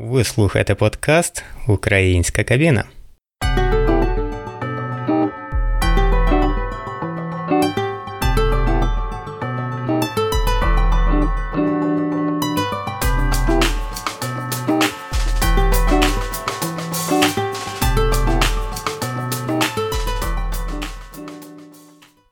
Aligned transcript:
Ви 0.00 0.24
слухаєте 0.24 0.74
подкаст 0.74 1.44
Українська 1.68 2.44
кабіна. 2.44 2.84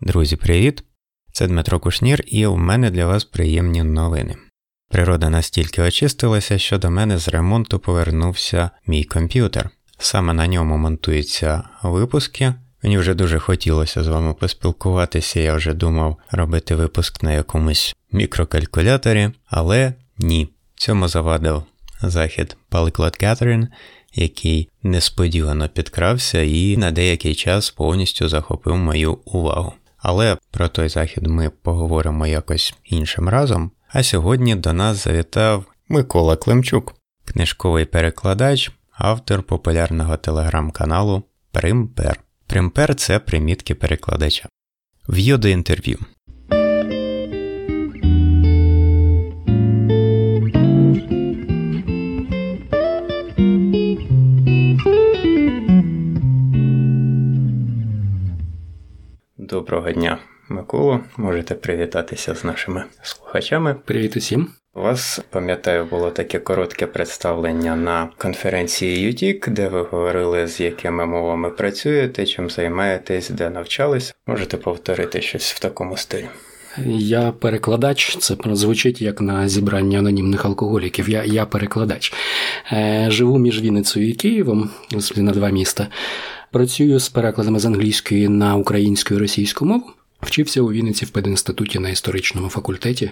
Друзі, 0.00 0.36
привіт! 0.36 0.84
Це 1.32 1.46
Дмитро 1.46 1.80
Кушнір, 1.80 2.24
і 2.26 2.46
у 2.46 2.56
мене 2.56 2.90
для 2.90 3.06
вас 3.06 3.24
приємні 3.24 3.82
новини. 3.82 4.36
Природа 4.96 5.30
настільки 5.30 5.82
очистилася, 5.82 6.58
що 6.58 6.78
до 6.78 6.90
мене 6.90 7.18
з 7.18 7.28
ремонту 7.28 7.78
повернувся 7.78 8.70
мій 8.86 9.04
комп'ютер. 9.04 9.70
Саме 9.98 10.32
на 10.32 10.46
ньому 10.46 10.76
монтуються 10.76 11.62
випуски. 11.82 12.54
Мені 12.82 12.98
вже 12.98 13.14
дуже 13.14 13.38
хотілося 13.38 14.04
з 14.04 14.08
вами 14.08 14.34
поспілкуватися, 14.34 15.40
я 15.40 15.54
вже 15.54 15.74
думав 15.74 16.16
робити 16.30 16.74
випуск 16.74 17.22
на 17.22 17.32
якомусь 17.32 17.96
мікрокалькуляторі, 18.12 19.30
але 19.46 19.92
ні. 20.18 20.48
Цьому 20.74 21.08
завадив 21.08 21.62
захід 22.02 22.56
Polyglot 22.70 23.24
Gathering, 23.24 23.66
який 24.14 24.68
несподівано 24.82 25.68
підкрався 25.68 26.42
і 26.42 26.76
на 26.76 26.90
деякий 26.90 27.34
час 27.34 27.70
повністю 27.70 28.28
захопив 28.28 28.76
мою 28.76 29.18
увагу. 29.24 29.72
Але 29.98 30.36
про 30.50 30.68
той 30.68 30.88
захід 30.88 31.26
ми 31.26 31.50
поговоримо 31.50 32.26
якось 32.26 32.74
іншим 32.84 33.28
разом. 33.28 33.70
А 33.98 34.02
сьогодні 34.02 34.54
до 34.54 34.72
нас 34.72 35.04
завітав 35.04 35.64
Микола 35.88 36.36
Климчук, 36.36 36.94
книжковий 37.24 37.84
перекладач, 37.84 38.70
автор 38.92 39.42
популярного 39.42 40.16
телеграм-каналу 40.16 41.22
Примпер. 41.52 42.20
Примпер 42.46 42.94
це 42.94 43.18
примітки 43.18 43.74
перекладача. 43.74 44.48
В'ю 45.08 45.38
до 45.38 45.48
інтерв'ю. 45.48 45.98
Доброго 59.38 59.92
дня, 59.92 60.18
Миколо. 60.48 61.00
Можете 61.16 61.54
привітатися 61.54 62.34
з 62.34 62.44
нашими 62.44 62.84
слухачами. 63.02 63.76
Привіт 63.84 64.16
усім. 64.16 64.48
У 64.74 64.80
вас, 64.80 65.20
пам'ятаю, 65.30 65.84
було 65.84 66.10
таке 66.10 66.38
коротке 66.38 66.86
представлення 66.86 67.76
на 67.76 68.08
конференції 68.16 69.10
UTIC, 69.10 69.50
де 69.50 69.68
ви 69.68 69.82
говорили, 69.82 70.46
з 70.46 70.60
якими 70.60 71.06
мовами 71.06 71.50
працюєте, 71.50 72.26
чим 72.26 72.50
займаєтесь, 72.50 73.30
де 73.30 73.50
навчались. 73.50 74.14
Можете 74.26 74.56
повторити 74.56 75.20
щось 75.20 75.52
в 75.52 75.58
такому 75.58 75.96
стилі. 75.96 76.28
Я 76.86 77.32
перекладач, 77.32 78.16
це 78.16 78.36
звучить 78.52 79.02
як 79.02 79.20
на 79.20 79.48
зібранні 79.48 79.98
анонімних 79.98 80.44
алкоголіків. 80.44 81.08
Я 81.08 81.24
я 81.24 81.46
перекладач. 81.46 82.12
Е, 82.72 83.06
Живу 83.10 83.38
між 83.38 83.62
Вінницею 83.62 84.08
і 84.08 84.12
Києвом, 84.12 84.70
на 85.16 85.32
два 85.32 85.50
міста. 85.50 85.88
Працюю 86.52 86.98
з 86.98 87.08
перекладами 87.08 87.58
з 87.58 87.66
англійської 87.66 88.28
на 88.28 88.56
українську 88.56 89.14
і 89.14 89.18
російську 89.18 89.64
мову. 89.64 89.95
Вчився 90.22 90.62
у 90.62 90.72
Вінниці 90.72 91.04
в 91.04 91.10
пединституті 91.10 91.78
на 91.78 91.88
історичному 91.88 92.48
факультеті. 92.48 93.10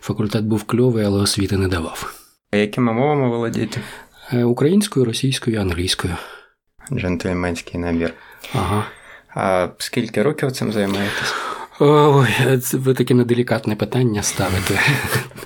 Факультет 0.00 0.44
був 0.44 0.64
кльовий, 0.64 1.04
але 1.04 1.20
освіти 1.20 1.56
не 1.56 1.68
давав. 1.68 2.14
А 2.50 2.56
якими 2.56 2.92
мовами 2.92 3.28
володієте? 3.28 3.80
Е, 4.32 4.44
українською, 4.44 5.06
російською, 5.06 5.60
англійською. 5.60 6.14
Джентльменський 6.92 7.80
набір. 7.80 8.14
Ага. 8.54 8.86
А 9.34 9.68
скільки 9.78 10.22
років 10.22 10.52
цим 10.52 10.72
займаєтесь? 10.72 11.34
Ой, 11.80 12.58
це 12.62 12.76
ви 12.76 12.94
таке 12.94 13.14
неделікатне 13.14 13.76
питання 13.76 14.22
ставите. 14.22 14.80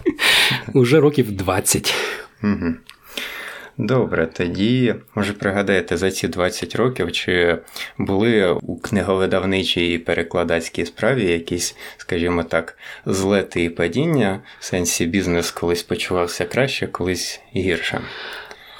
Уже 0.74 1.00
років 1.00 1.32
20. 1.32 1.94
Угу. 2.42 2.74
Добре, 3.82 4.26
тоді 4.26 4.94
може 5.14 5.32
пригадаєте 5.32 5.96
за 5.96 6.10
ці 6.10 6.28
20 6.28 6.76
років, 6.76 7.12
чи 7.12 7.58
були 7.98 8.48
у 8.48 8.78
книговидавничій 8.78 9.92
і 9.92 9.98
перекладацькій 9.98 10.86
справі 10.86 11.24
якісь, 11.32 11.76
скажімо 11.96 12.42
так, 12.42 12.78
злети 13.06 13.64
і 13.64 13.70
падіння 13.70 14.40
в 14.58 14.64
сенсі 14.64 15.06
бізнес 15.06 15.50
колись 15.50 15.82
почувався 15.82 16.44
краще, 16.44 16.86
колись 16.86 17.40
гірше. 17.56 18.00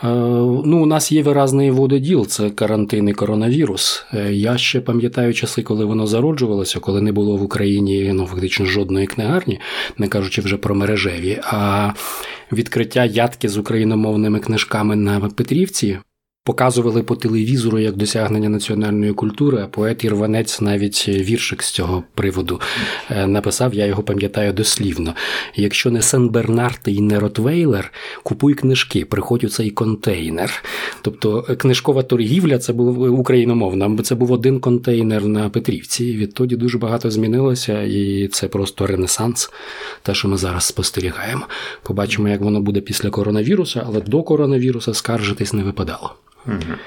Ну, 0.03 0.83
у 0.83 0.87
нас 0.87 1.13
є 1.13 1.23
виразний 1.23 1.71
вододіл, 1.71 2.27
це 2.27 2.51
карантин 2.51 3.09
і 3.09 3.13
коронавірус. 3.13 4.05
Е, 4.15 4.33
я 4.33 4.59
ще 4.59 4.81
пам'ятаю 4.81 5.35
часи, 5.35 5.63
коли 5.63 5.85
воно 5.85 6.07
зароджувалося, 6.07 6.81
коли 6.81 7.01
не 7.01 7.13
було 7.13 7.37
в 7.37 7.43
Україні 7.43 8.11
ну, 8.15 8.27
фактично 8.27 8.67
жодної 8.67 9.07
книгарні, 9.07 9.61
не 9.99 10.09
кажучи 10.09 10.43
вже 10.43 10.57
про 10.57 10.75
мережеві. 10.75 11.41
А 11.43 11.91
відкриття 12.53 13.05
ядки 13.05 13.49
з 13.49 13.57
україномовними 13.59 14.39
книжками 14.39 14.97
на 14.97 15.21
Петрівці 15.21 15.99
Показували 16.51 17.03
по 17.03 17.17
телевізору 17.17 17.79
як 17.79 17.97
досягнення 17.97 18.49
національної 18.49 19.13
культури, 19.13 19.61
а 19.63 19.67
поет 19.67 20.05
Ірванець 20.05 20.61
навіть 20.61 21.09
віршик 21.09 21.63
з 21.63 21.71
цього 21.71 22.05
приводу 22.15 22.61
е, 23.11 23.27
написав, 23.27 23.75
я 23.75 23.87
його 23.87 24.03
пам'ятаю 24.03 24.53
дослівно. 24.53 25.15
Якщо 25.55 25.91
не 25.91 26.03
Сен 26.03 26.29
Бернард 26.29 26.81
і 26.87 27.01
не 27.01 27.21
Ротвейлер, 27.21 27.93
купуй 28.23 28.55
книжки, 28.55 29.05
приходь 29.05 29.45
у 29.45 29.49
цей 29.49 29.71
контейнер. 29.71 30.65
Тобто 31.03 31.47
е, 31.49 31.55
книжкова 31.55 32.03
торгівля 32.03 32.59
це 32.59 32.73
був 32.73 33.21
україномовна, 33.21 34.03
це 34.03 34.15
був 34.15 34.33
один 34.33 34.61
контейнер 34.61 35.25
на 35.25 35.49
Петрівці. 35.49 36.17
Відтоді 36.17 36.57
дуже 36.57 36.79
багато 36.79 37.11
змінилося, 37.11 37.83
і 37.83 38.29
це 38.29 38.49
просто 38.49 38.87
ренесанс, 38.87 39.51
те, 40.03 40.15
що 40.15 40.29
ми 40.29 40.37
зараз 40.37 40.65
спостерігаємо. 40.65 41.47
Побачимо, 41.83 42.29
як 42.29 42.41
воно 42.41 42.61
буде 42.61 42.81
після 42.81 43.11
коронавірусу, 43.11 43.81
але 43.87 44.01
до 44.01 44.23
коронавіруса 44.23 44.95
скаржитись 44.95 45.53
не 45.53 45.63
випадало. 45.63 46.15
Угу. 46.47 46.79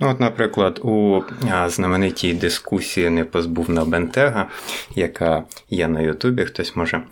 Ну, 0.00 0.10
от, 0.10 0.20
наприклад, 0.20 0.80
у 0.82 1.22
знаменитій 1.66 2.32
дискусії 2.32 3.10
Непозбувна 3.10 3.84
Бентега, 3.84 4.46
яка 4.94 5.44
є 5.70 5.88
на 5.88 6.00
Ютубі, 6.00 6.44
хтось 6.44 6.76
може 6.76 7.02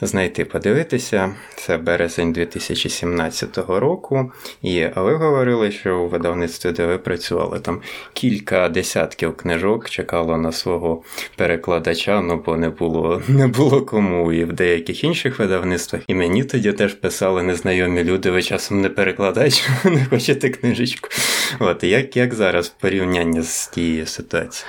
знайти, 0.00 0.44
подивитися. 0.44 1.34
Це 1.54 1.76
березень 1.76 2.32
2017 2.32 3.58
року. 3.68 4.32
І 4.62 4.86
ви 4.96 5.14
говорили, 5.14 5.70
що 5.70 5.98
у 5.98 6.08
видавництві, 6.08 6.70
де 6.70 6.86
ви 6.86 6.98
працювали, 6.98 7.60
там 7.60 7.80
кілька 8.12 8.68
десятків 8.68 9.36
книжок 9.36 9.90
чекало 9.90 10.36
на 10.36 10.52
свого 10.52 11.02
перекладача, 11.36 12.20
ну 12.20 12.42
бо 12.46 12.56
не 12.56 12.68
було 12.68 13.22
не 13.28 13.46
було 13.46 13.82
кому. 13.82 14.32
І 14.32 14.44
в 14.44 14.52
деяких 14.52 15.04
інших 15.04 15.38
видавництвах. 15.38 16.02
І 16.06 16.14
мені 16.14 16.44
тоді 16.44 16.72
теж 16.72 16.94
писали 16.94 17.42
незнайомі 17.42 18.04
люди, 18.04 18.30
ви 18.30 18.42
часом 18.42 18.80
не 18.80 18.88
перекладач, 18.88 19.68
не 19.84 20.06
хочете 20.10 20.48
книжечку. 20.48 21.08
От, 21.58 21.84
як 21.84 22.16
як 22.24 22.34
зараз 22.34 22.68
порівняння 22.68 23.42
з 23.42 23.68
тією 23.68 24.06
ситуацією? 24.06 24.68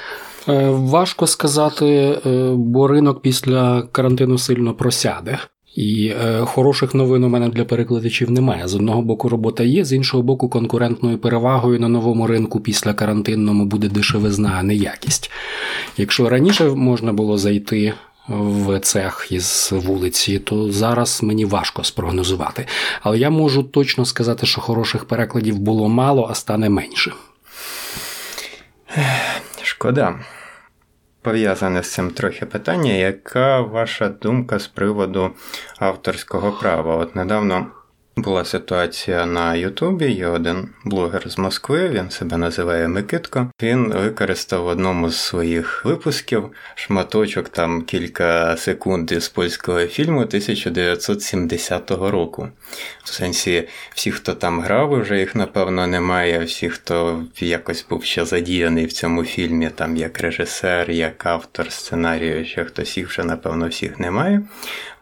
Е, 0.50 0.70
важко 0.70 1.28
сказати, 1.28 1.86
е, 1.86 2.52
бо 2.56 2.88
ринок 2.88 3.22
після 3.22 3.82
карантину 3.92 4.38
сильно 4.38 4.74
просяде. 4.74 5.40
І 5.76 6.08
е, 6.08 6.40
хороших 6.46 6.96
новин 6.96 7.24
у 7.24 7.30
мене 7.30 7.50
для 7.50 7.66
перекладачів 7.66 8.32
немає. 8.32 8.68
З 8.68 8.76
одного 8.76 9.02
боку, 9.02 9.30
робота 9.30 9.64
є, 9.64 9.86
з 9.86 9.94
іншого 9.94 10.24
боку, 10.24 10.50
конкурентною 10.50 11.18
перевагою 11.18 11.80
на 11.80 11.88
новому 11.88 12.28
ринку 12.28 12.60
після 12.60 12.94
карантинному 12.94 13.66
буде 13.66 13.88
дешевизна, 13.88 14.56
а 14.60 14.64
не 14.64 14.76
якість. 14.76 15.32
Якщо 15.98 16.30
раніше 16.30 16.64
можна 16.64 17.14
було 17.14 17.38
зайти 17.38 17.94
в 18.28 18.80
цех 18.80 19.28
із 19.32 19.70
вулиці, 19.72 20.40
то 20.40 20.72
зараз 20.72 21.24
мені 21.24 21.46
важко 21.46 21.84
спрогнозувати. 21.84 22.66
Але 23.02 23.18
я 23.20 23.30
можу 23.30 23.64
точно 23.64 24.06
сказати, 24.06 24.46
що 24.46 24.62
хороших 24.62 25.06
перекладів 25.06 25.60
було 25.60 25.90
мало, 25.90 26.28
а 26.32 26.36
стане 26.36 26.70
менше. 26.70 27.12
Шкода. 29.64 30.20
Пов'язане 31.22 31.84
з 31.84 31.94
цим 31.94 32.12
трохи 32.12 32.46
питання, 32.46 32.94
яка 32.94 33.62
ваша 33.62 34.10
думка 34.10 34.60
з 34.60 34.68
приводу 34.68 35.32
авторського 35.78 36.52
права? 36.52 36.96
От 36.96 37.16
недавно 37.16 37.68
була 38.16 38.46
ситуація 38.46 39.26
на 39.26 39.56
Ютубі. 39.56 40.12
Є 40.12 40.28
один 40.28 40.70
блогер 40.86 41.30
з 41.30 41.38
Москви, 41.38 41.90
він 41.90 42.10
себе 42.10 42.38
називає 42.38 42.88
Микитко. 42.88 43.52
Він 43.62 43.94
використав 43.94 44.64
в 44.64 44.68
одному 44.68 45.10
з 45.10 45.18
своїх 45.18 45.86
випусків 45.86 46.50
шматочок 46.76 47.50
там 47.50 47.82
кілька 47.82 48.58
секунд 48.58 49.12
із 49.12 49.30
польського 49.30 49.86
фільму 49.86 50.20
1970 50.20 51.92
року. 51.92 52.50
В 53.04 53.08
сенсі, 53.08 53.68
всі, 53.96 54.12
хто 54.12 54.34
там 54.34 54.62
грав, 54.62 55.02
вже 55.02 55.20
їх 55.20 55.36
напевно 55.36 55.88
немає. 55.88 56.44
Всі, 56.44 56.70
хто 56.70 57.24
якось 57.40 57.86
був 57.90 58.04
ще 58.04 58.26
задіяний 58.26 58.86
в 58.86 58.94
цьому 58.94 59.24
фільмі, 59.24 59.70
там 59.76 59.98
як 59.98 60.20
режисер, 60.20 60.92
як 60.92 61.26
автор 61.26 61.72
сценарію, 61.72 62.46
ще 62.46 62.66
хтось 62.66 62.98
їх 62.98 63.10
вже 63.10 63.24
напевно 63.24 63.68
всіх 63.68 64.00
немає. 64.00 64.42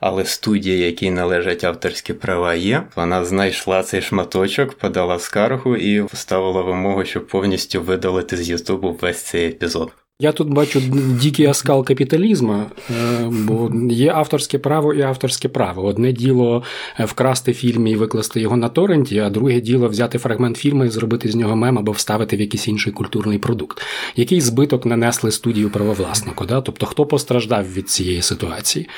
Але 0.05 0.25
студія, 0.25 0.85
якій 0.85 1.11
належать 1.11 1.63
авторські 1.63 2.13
права, 2.13 2.53
є 2.53 2.83
Вона 2.95 3.25
знайшла 3.25 3.83
цей 3.83 4.01
шматочок, 4.01 4.73
подала 4.73 5.19
скаргу 5.19 5.75
і 5.75 6.03
поставила 6.03 6.61
вимогу, 6.61 7.05
щоб 7.05 7.27
повністю 7.27 7.81
видалити 7.81 8.37
з 8.37 8.49
Ютубу 8.49 8.97
весь 9.01 9.21
цей 9.21 9.47
епізод. 9.47 9.91
Я 10.23 10.31
тут 10.31 10.49
бачу 10.49 10.81
дикий 11.21 11.47
оскал 11.47 11.85
капіталізму, 11.85 12.53
е, 12.53 13.29
бо 13.31 13.71
є 13.89 14.11
авторське 14.11 14.59
право 14.59 14.93
і 14.93 15.01
авторське 15.01 15.49
право. 15.49 15.85
Одне 15.85 16.11
діло 16.11 16.63
е, 16.99 17.05
вкрасти 17.05 17.53
фільм 17.53 17.87
і 17.87 17.95
викласти 17.95 18.41
його 18.41 18.57
на 18.57 18.69
торренті, 18.69 19.19
а 19.19 19.29
друге 19.29 19.61
діло 19.61 19.87
взяти 19.87 20.17
фрагмент 20.17 20.57
фільму 20.57 20.85
і 20.85 20.89
зробити 20.89 21.29
з 21.29 21.35
нього 21.35 21.55
мем 21.55 21.79
або 21.79 21.91
вставити 21.91 22.37
в 22.37 22.41
якийсь 22.41 22.67
інший 22.67 22.93
культурний 22.93 23.37
продукт. 23.37 23.81
Який 24.15 24.41
збиток 24.41 24.85
нанесли 24.85 25.31
студію 25.31 25.69
правовласнику? 25.69 26.45
Да? 26.45 26.61
Тобто, 26.61 26.85
хто 26.85 27.05
постраждав 27.05 27.73
від 27.73 27.89
цієї 27.89 28.21
ситуації? 28.21 28.89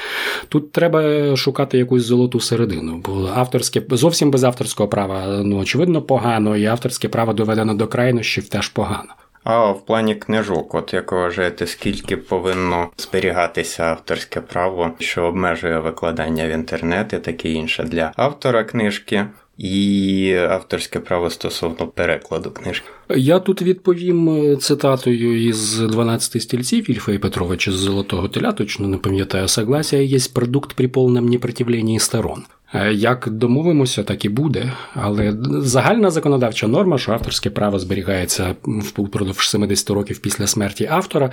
Тут 0.50 0.72
треба 0.72 1.36
шукати 1.36 1.77
якусь 1.77 2.04
золоту 2.04 2.39
середину, 2.39 3.01
бо 3.06 3.30
авторське 3.36 3.81
зовсім 3.89 4.31
без 4.31 4.44
авторського 4.44 4.89
права, 4.89 5.42
ну 5.44 5.57
очевидно, 5.57 6.01
погано, 6.01 6.57
і 6.57 6.66
авторське 6.66 7.10
право 7.10 7.33
доведено 7.33 7.74
до 7.74 7.88
крайнощів 7.88 8.50
теж 8.50 8.68
погано. 8.69 9.10
А 9.45 9.71
в 9.71 9.86
плані 9.86 10.15
книжок, 10.15 10.75
от 10.75 10.94
як 10.94 11.12
вважаєте, 11.12 11.68
скільки 11.68 12.18
повинно 12.18 12.89
зберігатися 12.97 13.83
авторське 13.83 14.42
право, 14.42 14.92
що 15.00 15.24
обмежує 15.24 15.80
викладання 15.80 16.47
в 16.47 16.50
інтернет 16.50 17.13
і 17.13 17.18
таке 17.18 17.50
інше 17.50 17.83
для 17.83 18.12
автора 18.15 18.63
книжки, 18.63 19.25
і 19.57 20.33
авторське 20.50 21.00
право 21.00 21.30
стосовно 21.30 21.88
перекладу 21.88 22.51
книжки? 22.51 22.88
Я 23.09 23.39
тут 23.39 23.62
відповім 23.62 24.30
е, 24.30 24.56
цитатою 24.56 25.48
із 25.48 25.80
12 25.80 26.41
стільців 26.41 26.91
Ільфа 26.91 27.19
Петровича 27.19 27.71
з 27.71 27.75
Золотого 27.75 28.27
теля, 28.27 28.51
точно 28.51 28.88
не 28.88 28.98
пам'ятаю, 28.98 29.48
согласія 29.48 30.01
є 30.01 30.19
продукт 30.33 30.74
при 30.74 30.88
повному 30.88 31.30
непротивленні 31.30 32.00
сторон. 32.00 32.44
Е, 32.75 32.94
як 32.94 33.30
домовимося, 33.31 34.04
так 34.04 34.25
і 34.25 34.30
буде. 34.30 34.72
Але 34.94 35.38
загальна 35.50 36.12
законодавча 36.12 36.68
норма, 36.68 36.98
що 36.98 37.12
авторське 37.12 37.50
право 37.50 37.80
зберігається 37.80 38.56
впродовж 38.66 39.50
70 39.50 39.89
років 39.89 40.19
після 40.19 40.48
смерті 40.48 40.88
автора, 40.92 41.31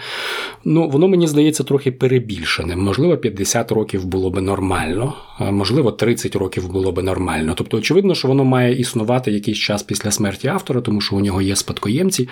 ну 0.65 0.89
воно 0.89 1.09
мені 1.09 1.27
здається 1.27 1.65
трохи 1.65 1.93
перебільшеним. 1.93 2.85
Можливо, 2.85 3.17
50 3.17 3.73
років 3.73 4.05
було 4.05 4.31
би 4.31 4.41
нормально, 4.41 5.15
можливо, 5.41 5.93
30 5.93 6.37
років 6.37 6.73
було 6.73 6.93
би 6.93 7.03
нормально. 7.03 7.55
Тобто, 7.57 7.77
очевидно, 7.77 8.15
що 8.15 8.29
воно 8.29 8.45
має 8.45 8.81
існувати 8.81 9.33
якийсь 9.33 9.59
час 9.59 9.83
після 9.83 10.11
смерті 10.11 10.49
автора, 10.49 10.81
тому 10.81 11.01
що 11.01 11.17
у 11.17 11.21
нього 11.21 11.43
є 11.43 11.57
спадкоємці, 11.57 12.29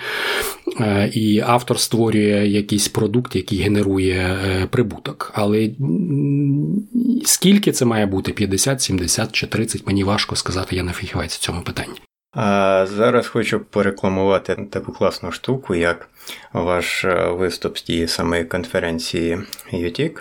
е, 0.79 1.11
і 1.13 1.39
автор 1.39 1.79
створює 1.79 2.47
якийсь 2.47 2.87
продукт, 2.87 3.35
який 3.35 3.59
генерує 3.59 4.37
е, 4.45 4.67
прибуток. 4.69 5.31
Але 5.35 5.69
скільки 7.25 7.71
це 7.71 7.85
має 7.85 8.05
бути? 8.05 8.31
50, 8.31 8.81
70 9.07 9.31
чи 9.31 9.47
30, 9.47 9.87
мені 9.87 10.03
важко 10.03 10.35
сказати, 10.35 10.75
я 10.75 10.83
не 10.83 10.91
фахівець 10.91 11.35
в 11.35 11.39
цьому 11.39 11.61
питанні. 11.61 12.01
А 12.33 12.85
зараз 12.89 13.27
хочу 13.27 13.59
порекламувати 13.59 14.67
таку 14.71 14.91
класну 14.91 15.31
штуку, 15.31 15.75
як 15.75 16.09
ваш 16.53 17.05
е, 17.05 17.27
виступ 17.29 17.77
з 17.77 17.81
тієї 17.81 18.07
самої 18.07 18.43
конференції 18.45 19.37
UTIC. 19.73 20.11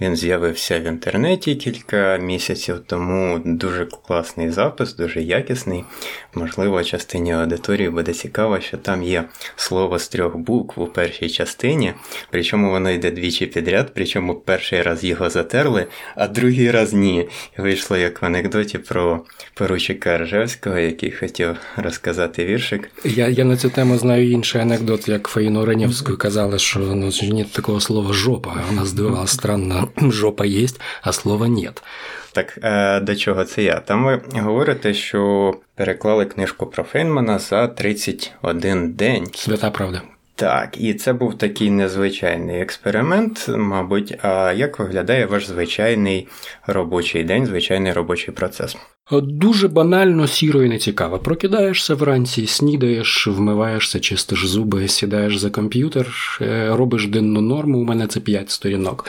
Він 0.00 0.16
з'явився 0.16 0.80
в 0.80 0.82
інтернеті 0.82 1.54
кілька 1.54 2.16
місяців 2.16 2.80
тому. 2.86 3.40
Дуже 3.44 3.86
класний 3.86 4.50
запис, 4.50 4.96
дуже 4.96 5.22
якісний. 5.22 5.84
Можливо, 6.34 6.84
частині 6.84 7.32
аудиторії 7.32 7.90
буде 7.90 8.12
цікаво, 8.12 8.60
що 8.60 8.76
там 8.76 9.02
є 9.02 9.24
слово 9.56 9.98
з 9.98 10.08
трьох 10.08 10.36
букв 10.36 10.82
у 10.82 10.86
першій 10.86 11.30
частині, 11.30 11.92
причому 12.30 12.70
воно 12.70 12.90
йде 12.90 13.10
двічі 13.10 13.46
підряд, 13.46 13.90
причому 13.94 14.34
перший 14.34 14.82
раз 14.82 15.04
його 15.04 15.30
затерли, 15.30 15.86
а 16.16 16.28
другий 16.28 16.70
раз 16.70 16.92
ні. 16.92 17.28
Вийшло 17.56 17.96
як 17.96 18.22
в 18.22 18.24
анекдоті 18.24 18.78
про 18.78 19.24
поручика 19.54 20.18
Ржевського, 20.18 20.78
який 20.78 21.10
хотів 21.10 21.56
розказати 21.76 22.44
віршик. 22.44 22.90
Я 23.04 23.28
я 23.28 23.44
на 23.44 23.56
цю 23.56 23.70
тему 23.70 23.98
знаю 23.98 24.30
інший 24.30 24.60
анекдот, 24.60 25.08
як 25.08 25.28
Фаїну 25.44 25.64
Раневську 25.64 26.16
казали, 26.16 26.58
що 26.58 26.80
ну, 26.80 27.10
нет 27.22 27.52
такого 27.52 27.80
слова 27.80 28.12
жопа. 28.12 28.52
Вона 28.68 28.84
здивувала 28.84 29.26
странно, 29.26 29.88
жопа 29.96 30.46
є, 30.46 30.66
а 31.02 31.12
слова 31.12 31.48
нет. 31.48 31.82
Так, 32.32 32.58
е, 32.62 33.00
до 33.00 33.16
чого 33.16 33.44
це 33.44 33.62
я? 33.62 33.80
Там 33.80 34.04
ви 34.04 34.20
говорите, 34.40 34.94
що 34.94 35.54
переклали 35.74 36.24
книжку 36.24 36.66
про 36.66 36.84
Фейнмана 36.84 37.38
за 37.38 37.68
31 37.68 38.92
день. 38.92 39.26
Свята 39.34 39.70
правда. 39.70 40.02
Так, 40.34 40.80
і 40.80 40.94
це 40.94 41.12
був 41.12 41.38
такий 41.38 41.70
незвичайний 41.70 42.60
експеримент, 42.60 43.48
мабуть. 43.48 44.18
А 44.22 44.52
як 44.52 44.78
виглядає 44.78 45.26
ваш 45.26 45.46
звичайний 45.46 46.28
робочий 46.66 47.24
день, 47.24 47.46
звичайний 47.46 47.92
робочий 47.92 48.34
процес? 48.34 48.76
Дуже 49.12 49.68
банально, 49.68 50.26
сіро 50.26 50.62
і 50.62 50.68
нецікаво. 50.68 51.18
Прокидаєшся 51.18 51.94
вранці, 51.94 52.46
снідаєш, 52.46 53.26
вмиваєшся, 53.26 54.00
чистиш 54.00 54.46
зуби, 54.46 54.88
сідаєш 54.88 55.36
за 55.36 55.50
комп'ютер, 55.50 56.38
е, 56.40 56.68
робиш 56.76 57.06
денну 57.06 57.40
норму. 57.40 57.78
У 57.78 57.84
мене 57.84 58.06
це 58.06 58.20
5 58.20 58.50
сторінок. 58.50 59.06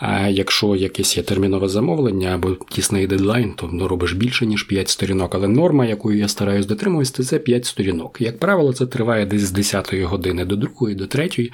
А 0.00 0.28
якщо 0.28 0.76
якесь 0.76 1.16
є 1.16 1.22
термінове 1.22 1.68
замовлення 1.68 2.34
або 2.34 2.56
тісний 2.68 3.06
дедлайн, 3.06 3.52
то 3.56 3.70
ну, 3.72 3.88
робиш 3.88 4.12
більше, 4.12 4.46
ніж 4.46 4.62
5 4.62 4.88
сторінок. 4.88 5.34
Але 5.34 5.48
норма, 5.48 5.86
якою 5.86 6.18
я 6.18 6.28
стараюсь 6.28 6.66
дотримуватися, 6.66 7.22
це 7.22 7.38
5 7.38 7.64
сторінок. 7.66 8.16
Як 8.20 8.38
правило, 8.38 8.72
це 8.72 8.86
триває 8.86 9.26
десь 9.26 9.42
з 9.42 9.50
10 9.50 9.94
години 9.94 10.44
до 10.44 10.56
2, 10.56 10.70
до 10.94 11.06
3. 11.06 11.50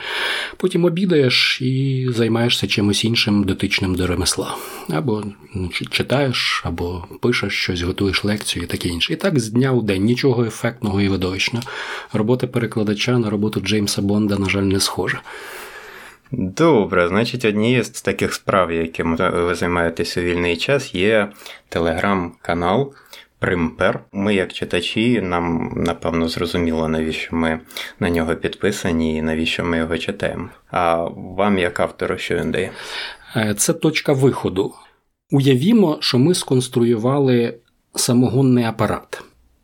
Потім 0.57 0.85
обідаєш 0.85 1.63
і 1.63 2.07
займаєшся 2.11 2.67
чимось 2.67 3.05
іншим 3.05 3.45
дотичним 3.45 3.95
до 3.95 4.07
ремесла. 4.07 4.57
Або 4.89 5.25
ну, 5.55 5.71
читаєш, 5.91 6.63
або 6.65 7.05
пишеш 7.21 7.53
щось 7.53 7.80
щось 7.81 7.89
готуєш 7.89 8.25
лекцію 8.25 8.65
і 8.65 8.67
таке 8.67 8.89
інше. 8.89 9.13
І 9.13 9.17
так 9.17 9.39
з 9.39 9.49
дня 9.49 9.73
у 9.73 9.83
день 9.83 10.05
нічого 10.05 10.45
ефектного 10.45 11.01
і 11.01 11.09
видовищного. 11.09 11.65
Робота 12.13 12.47
перекладача 12.47 13.19
на 13.19 13.31
роботу 13.31 13.61
Джеймса 13.61 14.03
Бонда, 14.03 14.39
на 14.39 14.49
жаль, 14.49 14.63
не 14.63 14.81
схожа. 14.81 15.23
Добре, 16.33 17.09
значить, 17.09 17.45
однією 17.45 17.85
з 17.85 17.91
таких 17.91 18.35
справ, 18.35 18.73
якими 18.73 19.17
ви 19.31 19.55
займаєтесь 19.55 20.17
у 20.17 20.21
вільний 20.21 20.57
час, 20.57 20.95
є 20.95 21.33
телеграм-канал 21.69 22.93
Примпер. 23.39 24.01
Ми, 24.13 24.35
як 24.35 24.53
читачі, 24.53 25.21
нам 25.21 25.73
напевно 25.77 26.29
зрозуміло, 26.29 26.89
навіщо 26.89 27.37
ми 27.37 27.61
на 28.01 28.11
нього 28.11 28.37
підписані 28.37 29.17
і 29.17 29.23
навіщо 29.23 29.65
ми 29.65 29.77
його 29.77 29.99
читаємо. 29.99 30.49
А 30.71 31.05
вам, 31.15 31.59
як 31.59 31.81
автору, 31.81 32.19
що 32.19 32.37
він 32.37 32.51
дає? 32.51 32.71
Е, 33.37 33.55
це 33.55 33.73
точка 33.73 34.13
виходу. 34.13 34.75
Уявімо, 35.31 35.99
що 36.01 36.19
ми 36.19 36.35
сконструювали 36.35 37.55
самогонний 37.95 38.65
апарат. 38.65 39.23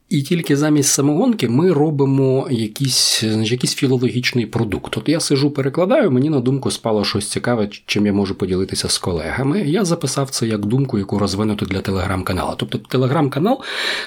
І 0.09 0.23
тільки 0.23 0.57
замість 0.57 0.93
самогонки 0.93 1.49
ми 1.49 1.73
робимо 1.73 2.49
якийсь 2.51 3.23
якийсь 3.23 3.75
філологічний 3.75 4.47
продукт. 4.47 4.97
От 4.97 5.09
я 5.09 5.21
сижу, 5.21 5.51
перекладаю, 5.51 6.11
мені 6.11 6.31
на 6.31 6.41
думку 6.41 6.71
спало 6.71 7.05
щось 7.05 7.31
цікаве, 7.31 7.69
чим 7.87 8.07
я 8.07 8.13
можу 8.13 8.35
поділитися 8.35 8.89
з 8.89 8.99
колегами. 8.99 9.61
Я 9.61 9.85
записав 9.85 10.31
це 10.31 10.47
як 10.47 10.67
думку, 10.67 10.99
яку 10.99 11.19
розвинути 11.19 11.67
для 11.67 11.81
телеграм-каналу. 11.81 12.55
Тобто, 12.57 12.79
телеграм-канал 12.79 13.63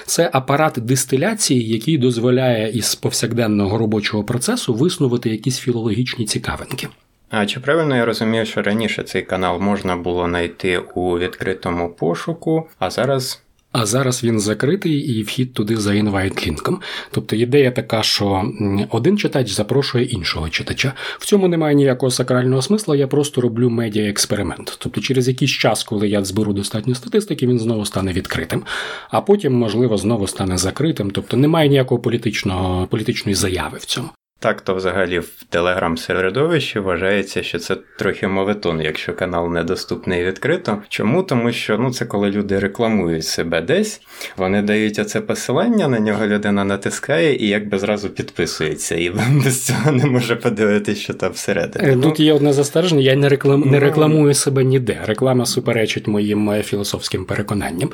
це 0.06 0.30
апарат 0.32 0.74
дистиляції, 0.78 1.68
який 1.68 1.98
дозволяє 1.98 2.70
із 2.70 2.94
повсякденного 2.94 3.78
робочого 3.78 4.24
процесу 4.24 4.74
виснувати 4.74 5.30
якісь 5.30 5.58
філологічні 5.58 6.24
цікавинки. 6.24 6.88
А 7.30 7.46
чи 7.46 7.60
правильно 7.60 7.96
я 7.96 8.04
розумію, 8.04 8.46
що 8.46 8.62
раніше 8.62 9.02
цей 9.02 9.22
канал 9.22 9.60
можна 9.60 9.96
було 9.96 10.28
знайти 10.28 10.78
у 10.78 11.18
відкритому 11.18 11.88
пошуку, 11.88 12.68
а 12.78 12.90
зараз. 12.90 13.42
А 13.72 13.86
зараз 13.86 14.24
він 14.24 14.40
закритий 14.40 14.92
і 14.92 15.22
вхід 15.22 15.54
туди 15.54 15.76
за 15.76 15.94
інвайт-лінком. 15.94 16.76
Тобто 17.10 17.36
ідея 17.36 17.70
така, 17.70 18.02
що 18.02 18.44
один 18.90 19.18
читач 19.18 19.50
запрошує 19.50 20.04
іншого 20.04 20.48
читача. 20.48 20.92
В 21.18 21.26
цьому 21.26 21.48
немає 21.48 21.74
ніякого 21.74 22.10
сакрального 22.10 22.62
смисла, 22.62 22.96
я 22.96 23.06
просто 23.06 23.40
роблю 23.40 23.70
медіа-експеримент. 23.70 24.76
Тобто, 24.78 25.00
через 25.00 25.28
якийсь 25.28 25.50
час, 25.50 25.84
коли 25.84 26.08
я 26.08 26.24
зберу 26.24 26.52
достатньо 26.52 26.94
статистики, 26.94 27.46
він 27.46 27.58
знову 27.58 27.86
стане 27.86 28.12
відкритим, 28.12 28.62
а 29.10 29.20
потім, 29.20 29.52
можливо, 29.52 29.96
знову 29.96 30.26
стане 30.26 30.58
закритим. 30.58 31.10
Тобто 31.10 31.36
немає 31.36 31.68
ніякого 31.68 32.00
політичного 32.00 32.86
політичної 32.86 33.34
заяви 33.34 33.78
в 33.78 33.84
цьому. 33.84 34.08
Так, 34.42 34.60
то 34.60 34.74
взагалі 34.74 35.18
в 35.18 35.44
телеграм-середовищі 35.48 36.78
вважається, 36.78 37.42
що 37.42 37.58
це 37.58 37.76
трохи 37.98 38.28
моветон, 38.28 38.80
якщо 38.80 39.14
канал 39.14 39.52
недоступний 39.52 40.24
відкрито. 40.24 40.78
Чому? 40.88 41.22
Тому 41.22 41.52
що 41.52 41.78
ну, 41.78 41.90
це 41.92 42.04
коли 42.04 42.30
люди 42.30 42.58
рекламують 42.58 43.24
себе 43.24 43.60
десь, 43.60 44.00
вони 44.36 44.62
дають 44.62 44.98
оце 44.98 45.20
посилання, 45.20 45.88
на 45.88 45.98
нього 45.98 46.26
людина 46.26 46.64
натискає 46.64 47.36
і 47.36 47.48
якби 47.48 47.78
зразу 47.78 48.10
підписується, 48.10 48.96
і 48.96 49.10
без 49.44 49.66
цього 49.66 49.92
не 49.92 50.06
може 50.06 50.36
подивитися, 50.36 51.00
що 51.00 51.14
там 51.14 51.32
всередині. 51.32 51.88
Е, 51.88 51.96
тут 51.96 52.20
є 52.20 52.32
одне 52.32 52.52
застереження, 52.52 53.02
я 53.02 53.16
не 53.16 53.28
реклам... 53.28 53.60
не 53.60 53.66
ну, 53.66 53.80
рекламую 53.80 54.34
себе 54.34 54.64
ніде. 54.64 55.00
Реклама 55.04 55.46
суперечить 55.46 56.06
моїм 56.06 56.50
е, 56.50 56.62
філософським 56.62 57.24
переконанням. 57.24 57.90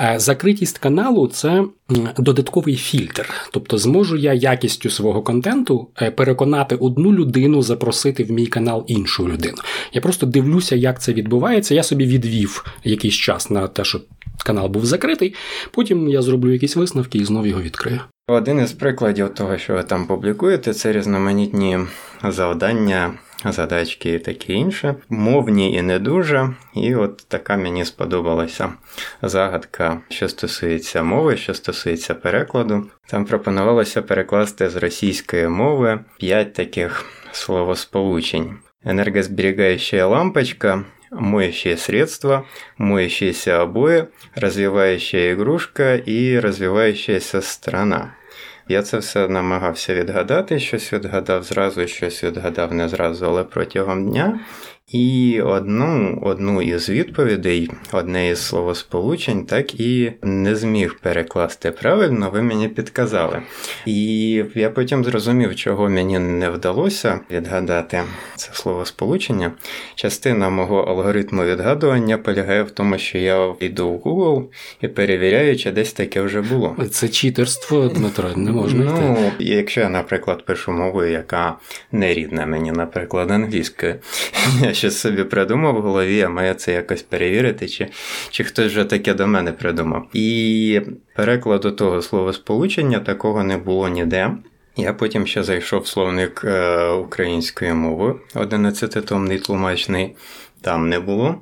Е, 0.00 0.14
закритість 0.18 0.78
каналу 0.78 1.28
це 1.28 1.64
додатковий 2.18 2.76
фільтр. 2.76 3.30
Тобто, 3.52 3.78
зможу 3.78 4.16
я 4.16 4.32
якістю 4.32 4.90
свого 4.90 5.22
контенту. 5.22 5.77
Е, 6.02 6.10
переконати 6.10 6.76
одну 6.76 7.12
людину 7.12 7.62
запросити 7.62 8.24
в 8.24 8.30
мій 8.30 8.46
канал 8.46 8.84
іншу 8.86 9.28
людину. 9.28 9.56
Я 9.92 10.00
просто 10.00 10.26
дивлюся, 10.26 10.76
як 10.76 11.02
це 11.02 11.12
відбувається. 11.12 11.74
Я 11.74 11.82
собі 11.82 12.06
відвів 12.06 12.64
якийсь 12.84 13.14
час 13.14 13.50
на 13.50 13.68
те, 13.68 13.84
щоб 13.84 14.02
канал 14.44 14.68
був 14.68 14.86
закритий. 14.86 15.34
Потім 15.70 16.08
я 16.08 16.22
зроблю 16.22 16.52
якісь 16.52 16.76
висновки 16.76 17.18
і 17.18 17.24
знов 17.24 17.46
його 17.46 17.62
відкрию. 17.62 18.00
Один 18.28 18.60
із 18.60 18.72
прикладів 18.72 19.34
того, 19.34 19.58
що 19.58 19.74
ви 19.74 19.82
там 19.82 20.06
публікуєте, 20.06 20.74
це 20.74 20.92
різноманітні 20.92 21.78
завдання, 22.24 23.12
задачки 23.44 24.14
і 24.14 24.18
таке 24.18 24.52
інше. 24.52 24.94
Мовні 25.08 25.72
і 25.72 25.82
не 25.82 25.98
дуже. 25.98 26.50
І 26.74 26.94
от 26.94 27.24
така 27.28 27.56
мені 27.56 27.84
сподобалася 27.84 28.72
загадка, 29.22 30.00
що 30.08 30.28
стосується 30.28 31.02
мови, 31.02 31.36
що 31.36 31.54
стосується 31.54 32.14
перекладу. 32.14 32.84
Там 33.06 33.24
пропонувалося 33.24 34.02
перекласти 34.02 34.68
з 34.68 34.76
російської 34.76 35.48
мови 35.48 36.00
п'ять 36.18 36.52
таких 36.52 37.04
словосполучень. 37.32 38.56
Энергосберегающая 38.84 40.06
лампочка, 40.06 40.84
моющее 41.10 41.76
средство, 41.76 42.46
моющиеся 42.78 43.62
обои, 43.62 44.08
развивающая 44.34 45.32
игрушка 45.32 45.94
і 45.94 46.40
развивающаяся 46.40 47.42
страна. 47.42 48.14
Я 48.68 48.82
це 48.82 48.98
все 48.98 49.28
намагався 49.28 49.94
відгадати, 49.94 50.60
щось 50.60 50.92
відгадав 50.92 51.42
зразу, 51.42 51.86
щось 51.86 52.24
відгадав 52.24 52.74
не 52.74 52.88
зразу, 52.88 53.26
але 53.26 53.44
протягом 53.44 54.10
дня. 54.10 54.40
І 54.92 55.40
одну 55.44 56.18
одну 56.22 56.62
із 56.62 56.88
відповідей, 56.88 57.70
одне 57.92 58.28
із 58.28 58.46
словосполучень, 58.46 59.44
так 59.44 59.80
і 59.80 60.12
не 60.22 60.56
зміг 60.56 60.98
перекласти 61.02 61.70
правильно, 61.70 62.30
ви 62.30 62.42
мені 62.42 62.68
підказали. 62.68 63.42
І 63.86 64.44
я 64.54 64.70
потім 64.70 65.04
зрозумів, 65.04 65.56
чого 65.56 65.88
мені 65.88 66.18
не 66.18 66.50
вдалося 66.50 67.20
відгадати 67.30 68.02
це 68.36 68.50
словосполучення. 68.52 69.52
Частина 69.94 70.50
мого 70.50 70.80
алгоритму 70.80 71.44
відгадування 71.44 72.18
полягає 72.18 72.62
в 72.62 72.70
тому, 72.70 72.98
що 72.98 73.18
я 73.18 73.54
йду 73.60 73.88
в 73.88 73.98
Google 73.98 74.44
і 74.80 74.88
перевіряю, 74.88 75.56
чи 75.56 75.70
десь 75.70 75.92
таке 75.92 76.20
вже 76.20 76.40
було. 76.40 76.76
Це 76.90 77.08
читерство, 77.08 77.88
Дмитро, 77.88 78.28
не 78.36 78.52
можна. 78.52 78.84
Ну, 78.84 79.12
йти. 79.12 79.44
якщо 79.44 79.80
я, 79.80 79.88
наприклад, 79.88 80.44
пишу 80.44 80.72
мовою, 80.72 81.12
яка 81.12 81.56
не 81.92 82.14
рідна 82.14 82.46
мені, 82.46 82.72
наприклад, 82.72 83.30
англійською 83.30 83.94
щось 84.78 84.98
собі 84.98 85.24
придумав 85.24 85.74
в 85.74 85.80
голові, 85.80 86.22
а 86.22 86.28
має 86.28 86.54
це 86.54 86.72
якось 86.72 87.02
перевірити, 87.02 87.68
чи 87.68 87.88
чи 88.30 88.44
хтось 88.44 88.66
вже 88.66 88.84
таке 88.84 89.14
до 89.14 89.26
мене 89.26 89.52
придумав. 89.52 90.06
І 90.12 90.80
перекладу 91.16 91.70
того 91.70 92.02
словосполучення 92.02 92.98
такого 93.00 93.44
не 93.44 93.56
було 93.56 93.88
ніде. 93.88 94.30
Я 94.76 94.92
потім 94.92 95.26
ще 95.26 95.42
зайшов 95.42 95.82
в 95.82 95.86
словник 95.86 96.42
е, 96.44 96.88
української 96.88 97.72
мови, 97.72 98.14
11-томний 98.34 99.38
тлумачний, 99.38 100.16
там 100.60 100.88
не 100.88 101.00
було. 101.00 101.34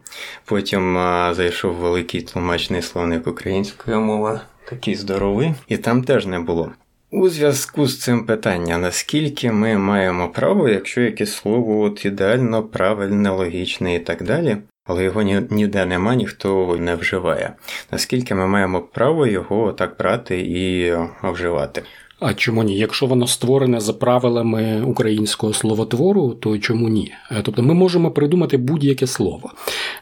Потім 0.44 0.98
е, 0.98 1.34
зайшов 1.34 1.74
великий 1.74 2.22
тлумачний 2.22 2.82
словник 2.82 3.26
української 3.26 3.96
мови, 3.96 4.40
такий 4.68 4.94
здоровий, 4.94 5.54
і 5.68 5.76
там 5.76 6.02
теж 6.02 6.26
не 6.26 6.40
було. 6.40 6.72
У 7.10 7.28
зв'язку 7.28 7.86
з 7.86 8.00
цим 8.00 8.26
питання, 8.26 8.78
наскільки 8.78 9.52
ми 9.52 9.78
маємо 9.78 10.28
право, 10.28 10.68
якщо 10.68 11.00
якесь 11.00 11.32
слово 11.32 11.80
от 11.80 12.04
ідеально, 12.04 12.62
правильне, 12.62 13.30
логічне 13.30 13.94
і 13.94 13.98
так 13.98 14.22
далі, 14.22 14.56
але 14.84 15.04
його 15.04 15.22
ніде 15.50 15.86
нема, 15.86 16.14
ніхто 16.14 16.76
не 16.76 16.94
вживає. 16.94 17.52
Наскільки 17.92 18.34
ми 18.34 18.46
маємо 18.46 18.80
право 18.80 19.26
його 19.26 19.72
так 19.72 19.96
брати 19.98 20.40
і 20.40 20.94
вживати? 21.22 21.82
А 22.20 22.34
чому 22.34 22.62
ні? 22.62 22.78
Якщо 22.78 23.06
воно 23.06 23.26
створене 23.26 23.80
за 23.80 23.92
правилами 23.92 24.82
українського 24.86 25.52
словотвору, 25.52 26.36
то 26.40 26.58
чому 26.58 26.88
ні? 26.88 27.12
Е, 27.30 27.40
тобто 27.42 27.62
ми 27.62 27.74
можемо 27.74 28.10
придумати 28.10 28.56
будь-яке 28.56 29.06
слово. 29.06 29.52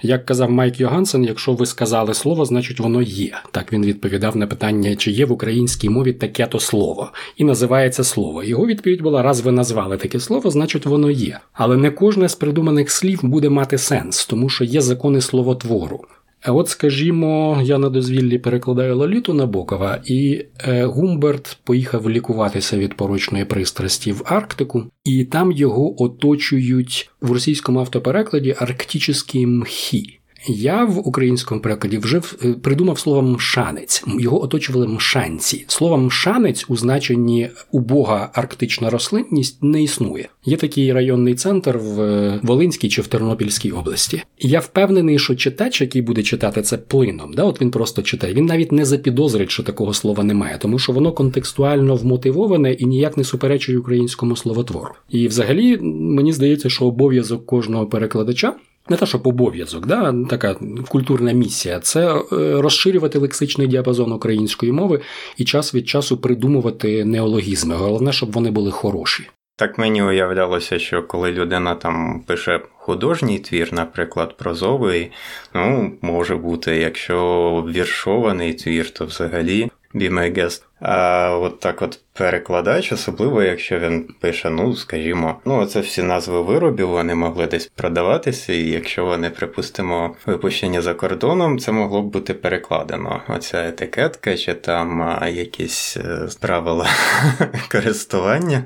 Як 0.02 0.26
казав 0.26 0.50
Майк 0.50 0.80
Йогансен, 0.80 1.24
якщо 1.24 1.52
ви 1.52 1.66
сказали 1.66 2.14
слово, 2.14 2.44
значить 2.44 2.80
воно 2.80 3.02
є. 3.02 3.32
Так 3.50 3.72
він 3.72 3.84
відповідав 3.84 4.36
на 4.36 4.46
питання, 4.46 4.96
чи 4.96 5.10
є 5.10 5.26
в 5.26 5.32
українській 5.32 5.88
мові 5.88 6.12
таке 6.12 6.46
то 6.46 6.60
слово, 6.60 7.10
і 7.36 7.44
називається 7.44 8.04
слово. 8.04 8.44
Його 8.44 8.66
відповідь 8.66 9.02
була: 9.02 9.22
раз 9.22 9.40
ви 9.40 9.52
назвали 9.52 9.96
таке 9.96 10.20
слово, 10.20 10.50
значить 10.50 10.86
воно 10.86 11.10
є. 11.10 11.40
Але 11.52 11.76
не 11.76 11.90
кожне 11.90 12.28
з 12.28 12.34
придуманих 12.34 12.90
слів 12.90 13.20
буде 13.22 13.48
мати 13.48 13.78
сенс, 13.78 14.26
тому 14.26 14.48
що 14.48 14.64
є 14.64 14.80
закони 14.80 15.20
словотвору. 15.20 16.04
От, 16.46 16.68
скажімо, 16.68 17.60
я 17.64 17.78
на 17.78 17.88
дозвіллі 17.88 18.38
перекладаю 18.38 18.96
Лоліту 18.96 19.34
Набокова, 19.34 20.02
і 20.04 20.44
е, 20.58 20.84
Гумберт 20.84 21.58
поїхав 21.64 22.10
лікуватися 22.10 22.78
від 22.78 22.94
порочної 22.94 23.44
пристрасті 23.44 24.12
в 24.12 24.22
Арктику, 24.24 24.84
і 25.04 25.24
там 25.24 25.52
його 25.52 26.02
оточують 26.02 27.10
в 27.20 27.32
російському 27.32 27.80
автоперекладі 27.80 28.56
арктичні 28.58 29.46
мхі. 29.46 30.20
Я 30.46 30.84
в 30.84 31.08
українському 31.08 31.60
перекладі 31.60 31.98
вже 31.98 32.20
е, 32.44 32.52
придумав 32.52 32.98
слово 32.98 33.22
мшанець. 33.22 34.04
Його 34.18 34.42
оточували 34.42 34.86
мшанці. 34.88 35.64
Слово 35.68 35.96
мшанець 35.96 36.64
у 36.68 36.76
значенні 36.76 37.50
убога 37.72 38.30
арктична 38.34 38.90
рослинність 38.90 39.62
не 39.62 39.82
існує. 39.82 40.28
Є 40.44 40.56
такий 40.56 40.92
районний 40.92 41.34
центр 41.34 41.76
в 41.76 42.00
е, 42.00 42.40
Волинській 42.42 42.88
чи 42.88 43.02
в 43.02 43.06
Тернопільській 43.06 43.70
області. 43.70 44.22
Я 44.38 44.60
впевнений, 44.60 45.18
що 45.18 45.34
читач, 45.34 45.80
який 45.80 46.02
буде 46.02 46.22
читати 46.22 46.62
це 46.62 46.78
плином, 46.78 47.32
да, 47.34 47.42
от 47.42 47.60
він 47.60 47.70
просто 47.70 48.02
читає. 48.02 48.34
Він 48.34 48.46
навіть 48.46 48.72
не 48.72 48.84
запідозрить, 48.84 49.50
що 49.50 49.62
такого 49.62 49.94
слова 49.94 50.24
немає, 50.24 50.58
тому 50.60 50.78
що 50.78 50.92
воно 50.92 51.12
контекстуально 51.12 51.96
вмотивоване 51.96 52.72
і 52.72 52.86
ніяк 52.86 53.16
не 53.16 53.24
суперечує 53.24 53.78
українському 53.78 54.36
словотвору. 54.36 54.94
І, 55.10 55.28
взагалі, 55.28 55.78
мені 55.92 56.32
здається, 56.32 56.70
що 56.70 56.84
обов'язок 56.84 57.46
кожного 57.46 57.86
перекладача 57.86 58.54
не 58.88 58.96
те, 58.96 59.06
щоб 59.06 59.26
обов'язок, 59.26 59.86
да, 59.86 60.14
така 60.30 60.56
культурна 60.88 61.32
місія, 61.32 61.80
це 61.80 62.14
е, 62.14 62.22
розширювати 62.60 63.18
лексичний 63.18 63.66
діапазон 63.66 64.12
української 64.12 64.72
мови 64.72 65.00
і 65.36 65.44
час 65.44 65.74
від 65.74 65.88
часу 65.88 66.16
придумувати 66.16 67.04
неологізми. 67.04 67.74
Головне, 67.74 68.12
щоб 68.12 68.32
вони 68.32 68.50
були 68.50 68.70
хороші. 68.70 69.28
Так 69.56 69.78
мені 69.78 70.02
уявлялося, 70.02 70.78
що 70.78 71.02
коли 71.02 71.32
людина 71.32 71.74
там 71.74 72.24
пише 72.26 72.60
художній 72.76 73.38
твір, 73.38 73.68
наприклад, 73.72 74.36
прозовий, 74.36 75.12
ну 75.54 75.92
може 76.00 76.36
бути, 76.36 76.76
якщо 76.76 77.64
віршований 77.68 78.54
твір, 78.54 78.90
то 78.90 79.06
взагалі 79.06 79.70
be 79.94 80.10
my 80.10 80.38
guest. 80.38 80.62
А 80.86 81.30
от 81.38 81.60
так 81.60 81.82
от 81.82 82.00
перекладач, 82.12 82.92
особливо, 82.92 83.42
якщо 83.42 83.78
він 83.78 84.08
пише, 84.20 84.50
ну, 84.50 84.76
скажімо, 84.76 85.36
ну, 85.44 85.66
це 85.66 85.80
всі 85.80 86.02
назви 86.02 86.42
виробів, 86.42 86.88
вони 86.88 87.14
могли 87.14 87.46
десь 87.46 87.66
продаватися, 87.66 88.52
і 88.52 88.70
якщо 88.70 89.04
вони, 89.04 89.30
припустимо, 89.30 90.16
випущені 90.26 90.80
за 90.80 90.94
кордоном, 90.94 91.58
це 91.58 91.72
могло 91.72 92.02
б 92.02 92.04
бути 92.04 92.34
перекладено. 92.34 93.20
Оця 93.28 93.68
етикетка, 93.68 94.36
чи 94.36 94.54
там 94.54 95.18
якісь 95.34 95.96
е, 95.96 96.28
правила 96.40 96.86
користування. 97.72 98.64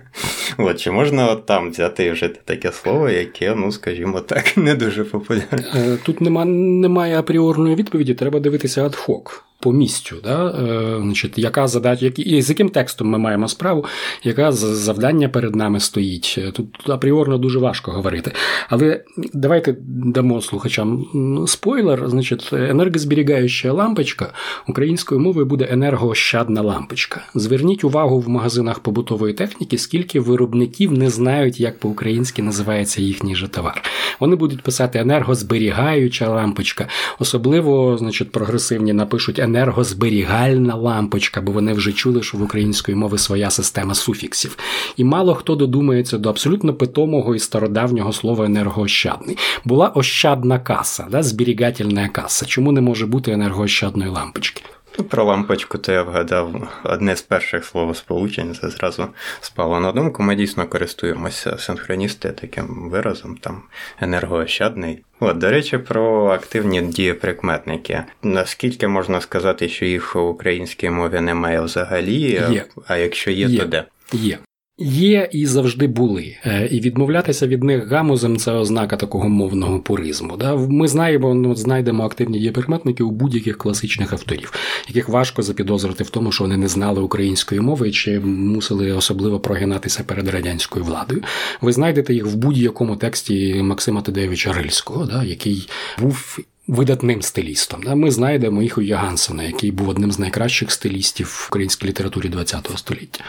От, 0.57 0.81
Чи 0.81 0.91
можна 0.91 1.31
от 1.31 1.47
там 1.47 1.71
взяти 1.71 2.05
і 2.05 2.11
вжити 2.11 2.41
таке 2.45 2.73
слово, 2.73 3.09
яке, 3.09 3.55
ну, 3.55 3.73
скажімо 3.73 4.21
так, 4.21 4.57
не 4.57 4.75
дуже 4.75 5.05
популярне? 5.05 5.65
Е, 5.75 5.99
тут 6.03 6.21
нема, 6.21 6.45
немає 6.45 7.19
апріорної 7.19 7.75
відповіді, 7.75 8.15
треба 8.15 8.41
дивитися 8.41 8.87
адхок 8.87 9.48
по 9.61 9.73
місцю, 9.73 10.17
да? 10.25 10.47
е, 10.47 11.01
значить, 11.03 11.39
яка 11.39 11.69
задача, 11.69 12.05
які, 12.05 12.43
з 12.43 12.49
яким 12.49 12.69
текстом 12.69 13.09
ми 13.09 13.19
маємо 13.19 13.49
справу, 13.49 13.85
яка 14.25 14.53
завдання 14.53 15.29
перед 15.29 15.57
нами 15.57 15.81
стоїть. 15.81 16.39
Тут 16.53 16.91
апріорно 16.91 17.39
дуже 17.39 17.59
важко 17.59 17.91
говорити. 17.91 18.33
Але 18.69 19.05
давайте 19.33 19.77
дамо 19.87 20.41
слухачам 20.41 21.07
спойлер. 21.47 22.09
Значить, 22.09 22.51
енергозберігаюча 22.53 23.73
лампочка 23.73 24.33
українською 24.69 25.21
мовою 25.21 25.47
буде 25.47 25.69
енергоощадна 25.71 26.63
лампочка. 26.63 27.21
Зверніть 27.35 27.85
увагу 27.85 28.21
в 28.21 28.29
магазинах 28.29 28.79
побутової 28.79 29.35
техніки, 29.35 29.79
скільки 29.79 30.21
виробників 30.21 30.93
не 30.93 31.11
знають, 31.11 31.61
як 31.61 31.79
по-українськи 31.79 32.43
називається 32.43 33.03
їхній 33.03 33.37
же 33.37 33.49
товар. 33.49 33.83
Вони 34.21 34.37
будуть 34.37 34.63
писати 34.63 34.99
енергозберігаюча 34.99 36.29
лампочка, 36.29 36.89
особливо, 37.19 37.99
значить, 37.99 38.33
прогресивні 38.33 38.93
напишуть 38.93 39.39
енергозберігальна 39.49 40.75
лампочка, 40.75 41.41
бо 41.41 41.53
вони 41.53 41.73
вже 41.73 41.93
чули, 41.93 42.23
що 42.23 42.39
в 42.39 42.43
української 42.43 42.97
мови 42.97 43.19
своя 43.19 43.51
система 43.51 43.95
суфіксів. 43.95 44.59
І 44.97 45.05
мало 45.05 45.35
хто 45.35 45.55
додумається 45.55 46.19
до 46.19 46.29
абсолютно 46.29 46.75
питомого 46.75 47.35
і 47.35 47.39
стародавнього 47.39 48.13
слова 48.13 48.45
енергоощадний. 48.45 49.39
Була 49.65 49.89
ощадна 49.89 50.59
каса, 50.59 51.07
да, 51.11 51.23
зберігательна 51.23 52.09
каса. 52.09 52.47
Чому 52.47 52.73
не 52.73 52.81
може 52.81 53.07
бути 53.07 53.33
енергоощадної 53.33 54.11
лампочки? 54.11 54.63
Ну, 54.99 55.05
про 55.05 55.25
лампочку 55.25 55.79
то 55.79 55.93
я 55.93 56.03
вгадав 56.03 56.69
одне 56.85 57.17
з 57.17 57.23
перших 57.23 57.65
словосполучень, 57.65 58.55
це 58.55 58.71
зразу 58.71 59.09
спало 59.41 59.81
на 59.81 59.93
думку. 59.93 60.23
Ми 60.23 60.35
дійсно 60.35 60.67
користуємося 60.67 61.59
синхроністи 61.59 62.29
таким 62.33 62.91
виразом, 62.91 63.37
там 63.37 63.63
енергоощадний. 64.01 65.05
От, 65.21 65.39
до 65.39 65.51
речі, 65.51 65.79
про 65.79 66.27
активні 66.27 66.83
дієприкметники. 66.83 68.05
Наскільки 68.23 68.89
можна 68.89 69.21
сказати, 69.21 69.69
що 69.69 69.85
їх 69.85 70.15
в 70.15 70.19
українській 70.19 70.91
мові 70.91 71.21
немає 71.21 71.61
взагалі? 71.61 72.21
Є. 72.21 72.65
А 72.87 72.97
якщо 72.97 73.31
є, 73.31 73.47
є. 73.47 73.59
то 73.59 73.65
де? 73.65 73.85
Є. 74.13 74.39
Є 74.81 75.29
і 75.33 75.47
завжди 75.47 75.87
були. 75.87 76.37
Е, 76.45 76.69
і 76.71 76.81
відмовлятися 76.81 77.47
від 77.47 77.65
них 77.65 77.89
гамузом 77.89 78.37
це 78.37 78.53
ознака 78.53 78.97
такого 78.97 79.29
мовного 79.29 79.81
пуризму. 79.81 80.37
Да? 80.37 80.57
Ми 80.57 80.89
знаємо, 80.89 81.35
ну, 81.35 81.55
знайдемо 81.55 82.05
активні 82.05 82.39
дієприкметники 82.39 83.03
у 83.03 83.11
будь-яких 83.11 83.59
класичних 83.59 84.13
авторів, 84.13 84.53
яких 84.89 85.09
важко 85.09 85.43
запідозрити 85.43 86.05
в 86.05 86.11
тому, 86.11 86.33
що 86.33 86.45
вони 86.45 86.57
не 86.57 86.69
знали 86.69 87.01
української 87.01 87.61
мови 87.61 87.91
чи 87.91 88.21
мусили 88.21 88.93
особливо 88.93 89.41
прогинатися 89.41 90.05
перед 90.05 90.29
радянською 90.29 90.85
владою. 90.85 91.23
Ви 91.61 91.73
знайдете 91.73 92.15
їх 92.15 92.27
в 92.27 92.37
будь-якому 92.37 92.97
тексті 92.97 93.55
Максима 93.63 94.03
Тадеєвича 94.03 94.53
Рильського, 94.53 95.07
да? 95.07 95.25
який 95.25 95.69
був. 96.01 96.39
Видатним 96.69 97.23
стилістом. 97.23 97.81
Ми 97.87 98.11
знайдемо 98.11 98.63
їх 98.63 98.79
у 98.79 98.83
Ягансена, 98.83 99.43
який 99.43 99.71
був 99.71 99.89
одним 99.89 100.13
з 100.13 100.19
найкращих 100.19 100.71
стилістів 100.71 101.27
в 101.27 101.47
українській 101.51 101.89
літературі 101.89 102.29
ХХ 102.29 102.79
століття. 102.79 103.25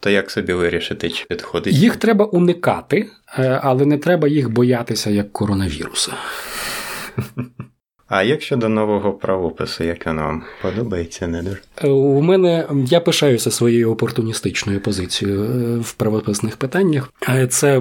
То 0.00 0.10
як 0.10 0.30
собі 0.30 0.52
вирішити, 0.52 1.10
чи 1.10 1.24
підходить? 1.28 1.74
Їх 1.74 1.96
треба 1.96 2.24
уникати, 2.24 3.06
е, 3.38 3.60
але 3.62 3.86
не 3.86 3.98
треба 3.98 4.28
їх 4.28 4.50
боятися 4.50 5.10
як 5.10 5.32
коронавіруса. 5.32 6.12
А 8.08 8.22
як 8.22 8.42
щодо 8.42 8.68
нового 8.68 9.12
правопису, 9.12 9.84
як 9.84 10.06
воно 10.06 10.22
вам 10.22 10.42
подобається, 10.62 11.26
не 11.26 11.42
дуже? 11.42 11.58
Е, 11.82 11.88
у 11.88 12.20
мене 12.20 12.66
я 12.86 13.00
пишаюся 13.00 13.50
своєю 13.50 13.92
опортуністичною 13.92 14.80
позицією 14.80 15.44
е, 15.44 15.78
в 15.78 15.92
правописних 15.92 16.56
питаннях. 16.56 17.12
Це 17.48 17.80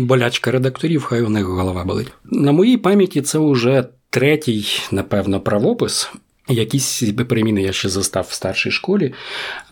болячка 0.00 0.50
редакторів, 0.50 1.02
хай 1.02 1.22
у 1.22 1.28
них 1.28 1.44
голова 1.44 1.84
болить. 1.84 2.12
На 2.24 2.52
моїй 2.52 2.76
пам'яті 2.76 3.22
це 3.22 3.38
вже 3.38 3.84
третій, 4.10 4.66
напевно, 4.92 5.40
правопис. 5.40 6.10
Якісь 6.48 7.02
переміни 7.28 7.62
я 7.62 7.72
ще 7.72 7.88
застав 7.88 8.26
в 8.30 8.32
старшій 8.32 8.70
школі. 8.70 9.14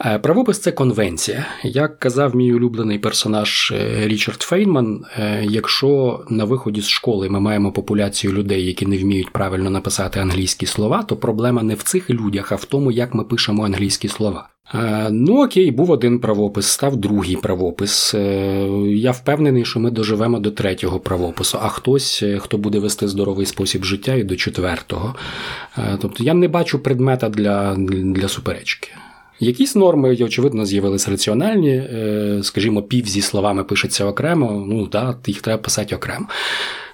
Е, 0.05 0.19
правопис 0.19 0.59
це 0.59 0.73
конвенція. 0.73 1.47
Як 1.63 1.99
казав 1.99 2.37
мій 2.37 2.53
улюблений 2.53 2.99
персонаж 2.99 3.73
е, 3.77 4.09
Річард 4.09 4.43
Фейнман, 4.43 5.05
е, 5.19 5.45
якщо 5.45 6.21
на 6.31 6.45
виході 6.45 6.81
з 6.81 6.89
школи 6.89 7.29
ми 7.29 7.41
маємо 7.41 7.73
популяцію 7.73 8.33
людей, 8.33 8.67
які 8.67 8.87
не 8.87 8.99
вміють 8.99 9.31
правильно 9.31 9.71
написати 9.71 10.21
англійські 10.21 10.67
слова, 10.67 11.03
то 11.03 11.17
проблема 11.17 11.63
не 11.63 11.75
в 11.75 11.83
цих 11.83 12.11
людях, 12.11 12.53
а 12.53 12.55
в 12.55 12.65
тому, 12.65 12.91
як 12.93 13.15
ми 13.15 13.25
пишемо 13.25 13.65
англійські 13.65 14.09
слова. 14.09 14.49
Ну 15.11 15.45
окей, 15.45 15.71
був 15.71 15.91
один 15.91 16.19
правопис, 16.19 16.67
став 16.67 16.97
другий 16.97 17.37
правопис. 17.37 18.15
Я 18.89 19.11
впевнений, 19.11 19.65
що 19.65 19.81
ми 19.81 19.91
доживемо 19.91 20.39
до 20.39 20.51
третього 20.51 21.01
правопису, 21.01 21.59
а 21.63 21.69
хтось, 21.69 22.25
хто 22.39 22.59
буде 22.59 22.79
вести 22.79 23.09
здоровий 23.09 23.47
спосіб 23.47 23.85
життя, 23.85 24.15
і 24.15 24.25
до 24.25 24.37
четвертого. 24.37 25.15
Тобто 26.01 26.25
я 26.25 26.35
не 26.35 26.49
бачу 26.49 26.79
предмета 26.79 27.29
для, 27.29 27.75
для 28.03 28.29
суперечки. 28.29 28.91
Якісь 29.41 29.77
норми, 29.77 30.17
очевидно, 30.25 30.67
з'явилися 30.67 31.11
раціональні, 31.11 31.71
е, 31.71 32.41
скажімо, 32.43 32.83
пів 32.83 33.07
зі 33.07 33.21
словами 33.21 33.65
пишеться 33.65 34.05
окремо, 34.05 34.67
ну 34.69 34.87
так, 34.87 35.19
їх 35.27 35.41
треба 35.41 35.63
писати 35.63 35.97
окремо. 35.97 36.27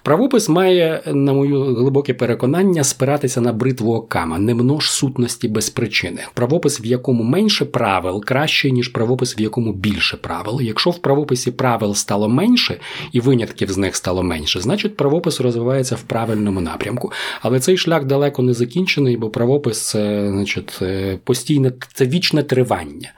Правопис 0.04 0.48
має, 0.48 1.02
на 1.06 1.32
моє 1.32 1.54
глибоке 1.54 2.14
переконання, 2.14 2.84
спиратися 2.84 3.40
на 3.40 3.52
бритву 3.52 3.94
окама, 3.94 4.38
не 4.38 4.54
множ 4.54 4.90
сутності 4.90 5.48
без 5.48 5.70
причини. 5.70 6.20
Правопис, 6.34 6.80
в 6.80 6.84
якому 6.84 7.22
менше 7.22 7.64
правил, 7.64 8.24
краще, 8.24 8.70
ніж 8.70 8.88
правопис, 8.88 9.38
в 9.38 9.40
якому 9.40 9.72
більше 9.72 10.16
правил. 10.16 10.60
Якщо 10.60 10.90
в 10.90 10.98
правописі 10.98 11.50
правил 11.50 11.94
стало 11.94 12.28
менше 12.28 12.76
і 13.12 13.20
винятків 13.20 13.72
з 13.72 13.76
них 13.76 13.96
стало 13.96 14.22
менше, 14.22 14.60
значить 14.60 14.96
правопис 14.96 15.40
розвивається 15.40 15.94
в 15.94 16.02
правильному 16.02 16.60
напрямку. 16.60 17.12
Але 17.40 17.60
цей 17.60 17.76
шлях 17.76 18.04
далеко 18.04 18.42
не 18.42 18.52
закінчений, 18.52 19.16
бо 19.16 19.30
правопис 19.30 19.88
це 19.88 20.28
значить, 20.28 20.78
е, 20.82 21.18
постійне 21.24 21.72
це 21.92 22.06
вічне 22.06 22.42
тривання. 22.42 23.12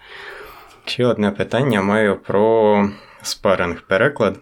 Ще 0.85 1.07
одне 1.07 1.31
питання 1.31 1.83
маю 1.83 2.17
про 2.27 2.91
спаринг 3.23 3.83
переклад. 3.89 4.41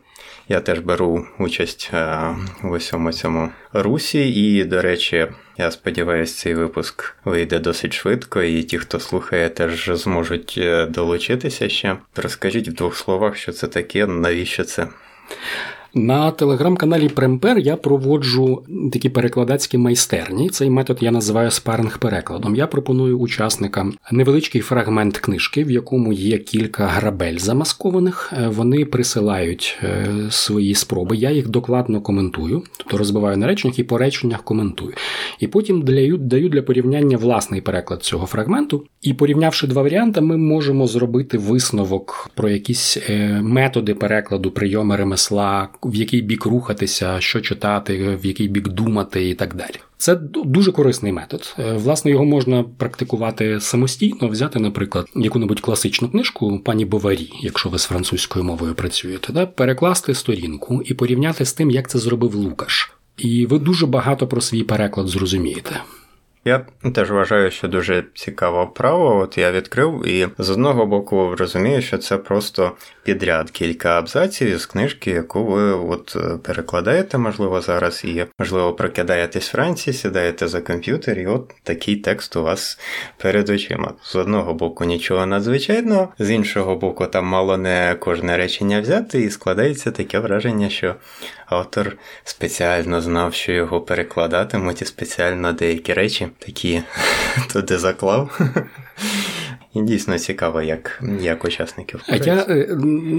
Я 0.53 0.61
теж 0.61 0.79
беру 0.79 1.27
участь 1.39 1.91
е, 1.95 2.37
в 2.63 2.71
усьому 2.71 3.13
цьому 3.13 3.51
русі, 3.73 4.29
і, 4.29 4.65
до 4.65 4.83
речі, 4.83 5.27
я 5.59 5.71
сподіваюся, 5.71 6.35
цей 6.35 6.55
випуск 6.55 7.15
вийде 7.25 7.59
досить 7.59 7.93
швидко, 7.93 8.43
і 8.43 8.63
ті, 8.63 8.79
хто 8.79 9.01
слухає, 9.01 9.49
теж 9.49 9.91
зможуть 9.95 10.55
е, 10.59 10.87
долучитися 10.87 11.69
ще. 11.69 11.97
Розкажіть 12.17 12.69
в 12.69 12.73
двох 12.73 12.97
словах, 12.97 13.37
що 13.37 13.53
це 13.53 13.67
таке, 13.67 14.07
навіщо 14.07 14.65
це? 14.65 14.89
На 15.95 16.31
телеграм-каналі 16.31 17.09
Премпер 17.09 17.59
я 17.59 17.77
проводжу 17.77 18.63
такі 18.93 19.09
перекладацькі 19.09 19.79
майстерні. 19.79 20.49
Цей 20.49 20.71
метод 20.71 20.99
я 21.01 21.11
називаю 21.11 21.51
спаринг-перекладом. 21.51 22.55
Я 22.55 22.67
пропоную 22.67 23.19
учасникам 23.19 23.95
невеличкий 24.13 24.61
фрагмент 24.61 25.19
книжки, 25.19 25.65
в 25.65 25.71
якому 25.71 26.13
є 26.13 26.39
кілька 26.39 26.87
грабель 26.87 27.37
замаскованих. 27.37 28.33
Е, 28.33 28.49
вони 28.49 28.85
присилають 28.85 29.79
е, 29.83 30.07
свої 30.31 30.75
спроби. 30.75 31.17
Я 31.17 31.31
їх 31.31 31.49
докладно 31.49 32.01
коментую, 32.01 32.63
тобто 32.77 32.99
розбиваю 32.99 33.37
на 33.37 33.47
реченнях 33.47 33.79
і 33.79 33.85
по 33.85 33.99
реченнях 33.99 34.43
коментую. 34.43 34.93
І 35.41 35.47
потім 35.47 35.83
даю, 35.83 36.17
даю 36.17 36.49
для 36.49 36.63
порівняння 36.63 37.17
власний 37.17 37.61
переклад 37.61 38.03
цього 38.03 38.27
фрагменту. 38.27 38.85
І 39.03 39.15
порівнявши 39.15 39.67
два 39.67 39.83
варіанти, 39.83 40.21
ми 40.21 40.37
можемо 40.37 40.87
зробити 40.87 41.39
висновок 41.39 42.31
про 42.35 42.49
якісь 42.49 42.99
е, 43.11 43.41
методи 43.43 43.95
перекладу, 43.95 44.51
прийоми 44.51 44.97
ремесла 44.97 45.69
в 45.85 45.95
який 45.95 46.23
бік 46.23 46.47
рухатися, 46.47 47.21
що 47.21 47.41
читати, 47.41 48.19
в 48.23 48.27
який 48.27 48.49
бік 48.49 48.69
думати 48.69 49.29
і 49.29 49.35
так 49.35 49.55
далі. 49.55 49.75
Це 49.97 50.15
дуже 50.45 50.73
корисний 50.73 51.13
метод. 51.13 51.57
Е, 51.59 51.73
власне, 51.73 52.11
його 52.11 52.25
можна 52.25 52.65
практикувати 52.79 53.61
самостійно, 53.61 54.29
взяти, 54.29 54.59
наприклад, 54.59 55.07
яку-небудь 55.17 55.61
класичну 55.61 56.09
книжку 56.09 56.59
пані 56.65 56.85
Боварі, 56.85 57.31
якщо 57.41 57.69
ви 57.69 57.79
з 57.79 57.85
французькою 57.85 58.45
мовою 58.45 58.75
працюєте, 58.75 59.33
да? 59.33 59.47
перекласти 59.47 60.15
сторінку 60.15 60.83
і 60.85 60.95
порівняти 60.95 61.45
з 61.45 61.53
тим, 61.53 61.71
як 61.71 61.91
це 61.91 61.99
зробив 61.99 62.35
Лукаш. 62.35 62.93
І 63.17 63.47
ви 63.47 63.59
дуже 63.59 63.87
багато 63.87 64.27
про 64.27 64.41
свій 64.41 64.63
переклад 64.63 65.09
зрозумієте. 65.09 65.81
Я 66.45 66.67
теж 66.95 67.11
вважаю, 67.11 67.51
що 67.51 67.69
дуже 67.69 68.05
цікава 68.15 68.65
вправа. 68.65 69.15
От 69.15 69.39
я 69.39 69.53
відкрив, 69.53 70.07
і 70.07 70.29
з 70.39 70.51
одного 70.51 70.87
боку 70.87 71.37
розумію, 71.39 71.83
що 71.83 71.99
це 71.99 72.17
просто 72.17 72.73
підряд 73.03 73.51
кілька 73.51 73.99
абзаців 73.99 74.49
із 74.49 74.67
книжки, 74.67 75.11
яку 75.11 75.45
ви 75.45 75.63
от 75.73 76.17
перекладаєте, 76.43 77.19
можливо, 77.19 77.61
зараз, 77.61 78.05
і 78.05 78.27
можливо 78.39 78.73
прокидаєтесь 78.73 79.49
Франції, 79.49 79.95
сідаєте 79.95 80.49
за 80.49 80.61
комп'ютер, 80.61 81.19
і 81.19 81.27
от 81.27 81.53
такий 81.63 81.97
текст 81.97 82.37
у 82.37 82.43
вас 82.43 82.79
перед 83.17 83.49
очима. 83.49 83.93
З 84.03 84.17
одного 84.17 84.55
боку 84.55 84.85
нічого 84.85 85.27
надзвичайного, 85.27 86.09
з 86.19 86.31
іншого 86.31 86.77
боку, 86.77 87.07
там 87.07 87.25
мало 87.25 87.57
не 87.57 87.97
кожне 88.01 88.37
речення 88.37 88.81
взяти, 88.81 89.21
і 89.21 89.31
складається 89.31 89.91
таке 89.91 90.19
враження, 90.19 90.69
що 90.69 90.95
автор 91.53 91.97
спеціально 92.25 93.01
знав, 93.01 93.35
що 93.35 93.53
його 93.53 93.81
перекладатимуть, 93.81 94.83
і 94.83 94.85
спеціально 94.85 95.53
деякі 95.53 95.93
речі 95.93 96.29
такі 96.39 96.83
туди 97.53 97.79
заклав. 97.79 98.41
І 99.75 99.83
дійсно 99.83 100.19
цікаво, 100.19 100.63
як 100.63 101.03
як 101.21 101.45
учасників. 101.45 102.03
А 102.09 102.17
я 102.17 102.47
е, 102.49 102.67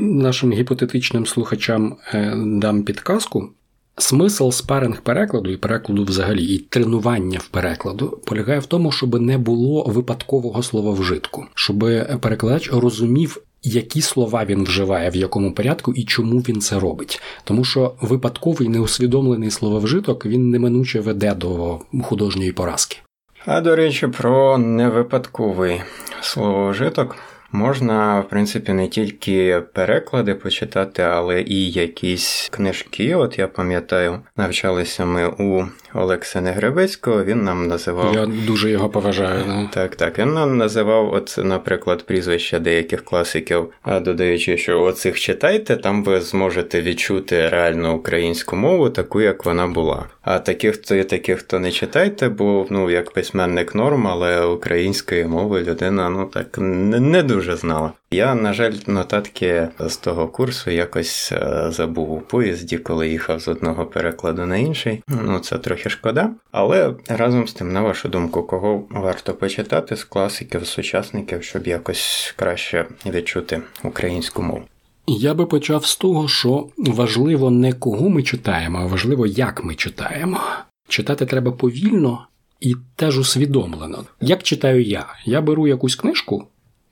нашим 0.01 0.51
гіпотетичним 0.51 1.25
слухачам 1.25 1.97
е, 2.13 2.33
дам 2.35 2.83
підказку. 2.83 3.49
Смисл 3.97 4.49
спаринг 4.49 5.01
перекладу 5.01 5.51
і 5.51 5.57
перекладу 5.57 6.03
взагалі, 6.03 6.43
і 6.45 6.57
тренування 6.59 7.39
в 7.39 7.47
перекладу 7.47 8.21
полягає 8.25 8.59
в 8.59 8.65
тому, 8.65 8.91
щоб 8.91 9.21
не 9.21 9.37
було 9.37 9.83
випадкового 9.83 10.63
слова 10.63 10.91
вжитку, 10.91 11.45
щоб 11.53 11.79
перекладач 12.21 12.71
розумів, 12.71 13.41
які 13.63 14.01
слова 14.01 14.45
він 14.45 14.63
вживає, 14.63 15.09
в 15.09 15.15
якому 15.15 15.53
порядку 15.53 15.93
і 15.93 16.03
чому 16.03 16.39
він 16.39 16.61
це 16.61 16.79
робить. 16.79 17.21
Тому 17.43 17.63
що 17.63 17.93
випадковий 18.01 18.69
неусвідомлений 18.69 19.51
слововжиток 19.51 20.25
він 20.25 20.49
неминуче 20.49 20.99
веде 20.99 21.33
до 21.35 21.79
художньої 22.03 22.51
поразки. 22.51 22.97
А 23.45 23.61
до 23.61 23.75
речі, 23.75 24.07
про 24.07 24.57
невипадковий 24.57 25.81
словожиток. 26.21 27.15
Можна, 27.55 28.19
в 28.19 28.29
принципі, 28.29 28.73
не 28.73 28.87
тільки 28.87 29.61
переклади 29.73 30.35
почитати, 30.35 31.01
але 31.01 31.41
і 31.41 31.71
якісь 31.71 32.49
книжки. 32.51 33.15
От 33.15 33.39
я 33.39 33.47
пам'ятаю, 33.47 34.19
навчалися 34.37 35.05
ми 35.05 35.27
у 35.27 35.65
Олекса 35.93 36.41
Негребецького, 36.41 37.23
він 37.23 37.43
нам 37.43 37.67
називав. 37.67 38.13
Я 38.15 38.25
дуже 38.25 38.69
його 38.69 38.89
поважаю. 38.89 39.45
Не? 39.45 39.69
Так, 39.73 39.95
так. 39.95 40.19
Він 40.19 40.33
нам 40.33 40.57
називав, 40.57 41.13
от, 41.13 41.39
наприклад, 41.43 42.05
прізвища 42.05 42.59
деяких 42.59 43.03
класиків, 43.05 43.73
а 43.83 43.99
додаючи, 43.99 44.57
що 44.57 44.81
оцих 44.81 45.19
читайте, 45.19 45.75
там 45.75 46.03
ви 46.03 46.21
зможете 46.21 46.81
відчути 46.81 47.49
реальну 47.49 47.95
українську 47.95 48.55
мову, 48.55 48.89
таку, 48.89 49.21
як 49.21 49.45
вона 49.45 49.67
була. 49.67 50.05
А 50.21 50.39
таких, 50.39 50.77
то 50.77 51.03
таких, 51.03 51.39
хто 51.39 51.59
не 51.59 51.71
читайте, 51.71 52.29
бо 52.29 52.67
ну, 52.69 52.89
як 52.89 53.11
письменник 53.11 53.75
норм, 53.75 54.07
але 54.07 54.45
української 54.45 55.25
мови 55.25 55.61
людина 55.61 56.09
ну 56.09 56.25
так 56.25 56.57
не, 56.57 56.99
не 56.99 57.23
дуже 57.23 57.42
дуже 57.43 57.57
знала. 57.57 57.91
Я, 58.11 58.35
на 58.35 58.53
жаль, 58.53 58.73
нотатки 58.87 59.67
з 59.79 59.97
того 59.97 60.27
курсу 60.27 60.71
якось 60.71 61.31
е, 61.31 61.65
забув 61.69 62.11
у 62.11 62.21
поїзді, 62.21 62.77
коли 62.77 63.09
їхав 63.09 63.39
з 63.39 63.47
одного 63.47 63.85
перекладу 63.85 64.45
на 64.45 64.57
інший. 64.57 65.03
Ну 65.07 65.39
це 65.39 65.57
трохи 65.57 65.89
шкода. 65.89 66.29
Але 66.51 66.95
разом 67.07 67.47
з 67.47 67.53
тим, 67.53 67.73
на 67.73 67.81
вашу 67.81 68.09
думку, 68.09 68.43
кого 68.43 68.83
варто 68.89 69.33
почитати 69.33 69.95
з 69.95 70.03
класиків, 70.03 70.63
з 70.63 70.69
сучасників, 70.69 71.43
щоб 71.43 71.67
якось 71.67 72.33
краще 72.37 72.85
відчути 73.05 73.61
українську 73.83 74.41
мову. 74.43 74.61
Я 75.07 75.33
би 75.33 75.45
почав 75.45 75.85
з 75.85 75.95
того, 75.95 76.27
що 76.27 76.67
важливо 76.77 77.51
не 77.51 77.73
кого 77.73 78.09
ми 78.09 78.23
читаємо, 78.23 78.79
а 78.79 78.85
важливо, 78.85 79.27
як 79.27 79.63
ми 79.63 79.75
читаємо. 79.75 80.39
Читати 80.87 81.25
треба 81.25 81.51
повільно 81.51 82.27
і 82.63 82.75
теж 82.95 83.17
усвідомлено. 83.19 84.05
Як 84.21 84.43
читаю 84.43 84.83
я? 84.83 85.05
Я 85.25 85.41
беру 85.41 85.67
якусь 85.67 85.95
книжку, 85.95 86.47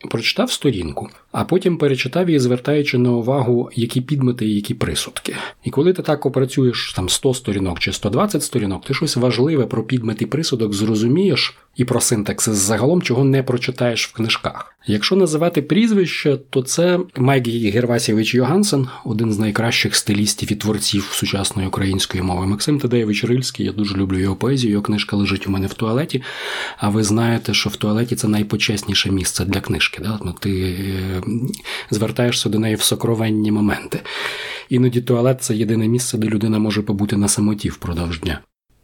прочитав 0.10 0.52
сторінку, 0.52 1.10
а 1.32 1.44
потім 1.44 1.78
перечитав 1.78 2.30
її, 2.30 2.40
звертаючи 2.40 2.98
на 2.98 3.12
увагу, 3.12 3.70
які 3.76 4.02
підмети 4.02 4.46
і 4.46 4.56
які 4.56 4.74
присудки. 4.74 5.36
І 5.64 5.70
коли 5.70 5.94
ти 5.94 6.02
так 6.02 6.26
опрацюєш 6.26 6.94
там 6.96 7.10
100 7.10 7.34
сторінок 7.34 7.80
чи 7.80 7.94
120 7.94 8.44
сторінок, 8.44 8.86
ти 8.86 8.94
щось 8.94 9.16
важливе 9.16 9.66
про 9.66 9.84
підмет 9.84 10.22
і 10.22 10.26
присудок 10.26 10.74
зрозумієш 10.74 11.58
і 11.76 11.86
про 11.86 12.02
синтаксис 12.02 12.56
загалом, 12.56 13.02
чого 13.02 13.24
не 13.24 13.44
прочитаєш 13.44 14.08
в 14.08 14.14
книжках. 14.14 14.76
Якщо 14.88 15.16
називати 15.16 15.62
прізвище, 15.62 16.38
то 16.50 16.62
це 16.62 17.00
Майк 17.18 17.48
Гервасєвич 17.48 18.36
Йогансен, 18.36 18.88
один 19.06 19.34
з 19.34 19.40
найкращих 19.40 19.96
стилістів 19.96 20.52
і 20.52 20.56
творців 20.56 21.04
сучасної 21.12 21.68
української 21.68 22.24
мови. 22.24 22.48
Максим 22.48 22.80
Тадеєвич 22.80 23.24
Рильський, 23.24 23.66
я 23.66 23.72
дуже 23.72 23.98
люблю 23.98 24.20
його 24.20 24.36
поезію. 24.36 24.72
Його 24.72 24.84
книжка 24.84 25.16
лежить 25.16 25.48
у 25.48 25.52
мене 25.52 25.68
в 25.68 25.74
туалеті. 25.74 26.24
А 26.78 26.90
ви 26.90 27.04
знаєте, 27.04 27.54
що 27.54 27.70
в 27.70 27.76
туалеті 27.76 28.16
це 28.16 28.28
найпочесніше 28.28 29.12
місце 29.12 29.46
для 29.46 29.62
книжки. 29.62 30.02
Да? 30.04 30.20
Ну, 30.26 30.36
Ти 30.40 30.62
е, 30.62 31.22
звертаєшся 31.90 32.50
до 32.50 32.60
неї 32.60 32.76
в 32.76 32.82
сокровенні 32.82 33.52
моменти. 33.52 34.00
Іноді 34.70 35.02
туалет 35.02 35.44
це 35.44 35.56
єдине 35.56 35.88
місце, 35.88 36.18
де 36.18 36.28
людина 36.28 36.60
може 36.60 36.82
побути 36.82 37.18
на 37.18 37.28
самоті 37.28 37.70
впродовж 37.70 38.20
дня. 38.20 38.40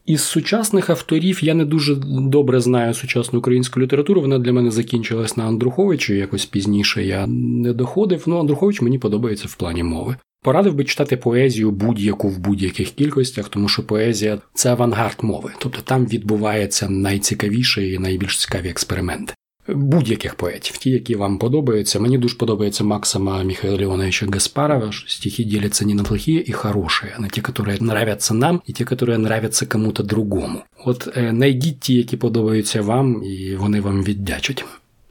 Із 0.08 0.22
сучасних 0.22 0.90
авторів 0.90 1.44
я 1.44 1.54
не 1.54 1.66
дуже 1.66 1.96
добре 1.96 2.60
знаю 2.60 2.94
сучасну 2.94 3.40
українську 3.40 3.80
літературу. 3.80 4.22
Вона 4.22 4.40
для 4.40 4.54
мене 4.54 4.72
закінчилась 4.72 5.38
на 5.38 5.44
Андруховичу. 5.44 6.14
Якось 6.14 6.46
пізніше 6.46 7.06
я 7.06 7.28
не 7.28 7.74
доходив. 7.74 8.24
Ну, 8.28 8.40
Андрухович 8.40 8.82
мені 8.82 9.00
подобається 9.00 9.48
в 9.48 9.56
плані 9.56 9.84
мови. 9.84 10.16
Порадив 10.44 10.74
би 10.74 10.84
читати 10.84 11.18
поезію 11.18 11.72
будь-яку 11.72 12.30
в 12.30 12.40
будь-яких 12.40 12.90
кількостях, 12.90 13.50
тому 13.50 13.70
що 13.70 13.84
поезія 13.84 14.38
це 14.54 14.72
авангард 14.72 15.18
мови, 15.22 15.52
тобто 15.60 15.82
там 15.82 16.06
відбувається 16.06 16.90
найцікавіше 16.90 17.88
і 17.88 18.00
найбільш 18.00 18.38
цікаві 18.38 18.70
експерименти 18.70 19.34
будь-яких 19.68 20.36
поетів, 20.36 20.78
ті, 20.78 20.90
які 20.90 21.16
вам 21.16 21.38
подобаються. 21.38 22.00
Мені 22.00 22.18
дуже 22.18 22.36
подобається 22.36 22.84
Максима 22.84 23.44
Михайла 23.44 23.78
Леоновича 23.78 24.26
Гаспарова, 24.34 24.92
що 24.92 25.10
стихи 25.10 25.44
діляться 25.44 25.86
не 25.86 25.94
на 25.94 26.04
плохие 26.04 26.44
і 26.48 26.52
хороші, 26.52 27.06
а 27.18 27.22
на 27.22 27.28
ті, 27.28 27.44
які 27.48 27.84
нравятся 27.84 28.34
нам, 28.34 28.62
і 28.66 28.74
ті, 28.74 28.86
які 28.90 29.06
нравятся 29.06 29.66
кому-то 29.66 30.04
другому. 30.04 30.62
От 30.86 31.10
е, 31.18 31.32
найдіть 31.32 31.80
ті, 31.80 31.94
які 31.94 32.18
подобаються 32.18 32.82
вам, 32.82 33.24
і 33.24 33.56
вони 33.56 33.82
вам 33.82 34.04
віддячать. 34.04 34.66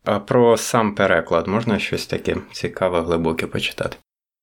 А 0.04 0.18
про 0.18 0.56
сам 0.56 0.94
переклад 0.94 1.48
можна 1.48 1.78
щось 1.78 2.06
таке 2.06 2.36
цікаве, 2.52 3.00
глибоке 3.00 3.46
почитати? 3.46 3.96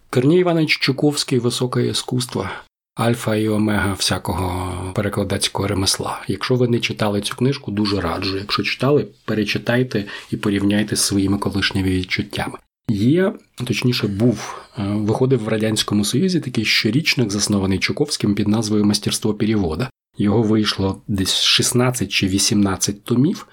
Корній 0.09 0.39
Іванович 0.39 0.77
Чуковський 0.79 1.39
високе 1.39 1.87
іскусство 1.87 2.49
альфа 2.95 3.35
і 3.35 3.49
омега 3.49 3.93
всякого 3.93 4.73
перекладацького 4.93 5.67
ремесла. 5.67 6.21
Якщо 6.27 6.55
ви 6.55 6.67
не 6.67 6.79
читали 6.79 7.21
цю 7.21 7.35
книжку, 7.35 7.71
дуже 7.71 8.01
раджу. 8.01 8.37
Якщо 8.37 8.63
читали, 8.63 9.07
перечитайте 9.25 10.05
і 10.31 10.37
порівняйте 10.37 10.95
з 10.95 11.01
своїми 11.01 11.37
колишніми 11.37 11.89
відчуттями. 11.89 12.57
Є, 12.89 13.33
точніше, 13.65 14.07
був, 14.07 14.57
е, 14.77 14.83
виходив 14.83 15.43
в 15.43 15.47
Радянському 15.47 16.05
Союзі 16.05 16.39
такий 16.39 16.65
щорічник, 16.65 17.31
заснований 17.31 17.79
Чуковським 17.79 18.35
під 18.35 18.47
назвою 18.47 18.85
Мастерство 18.85 19.33
перевода. 19.33 19.89
Його 20.17 20.41
вийшло 20.41 21.01
десь 21.07 21.41
16 21.41 22.11
чи 22.11 22.27
18 22.27 23.03
томів. 23.03 23.47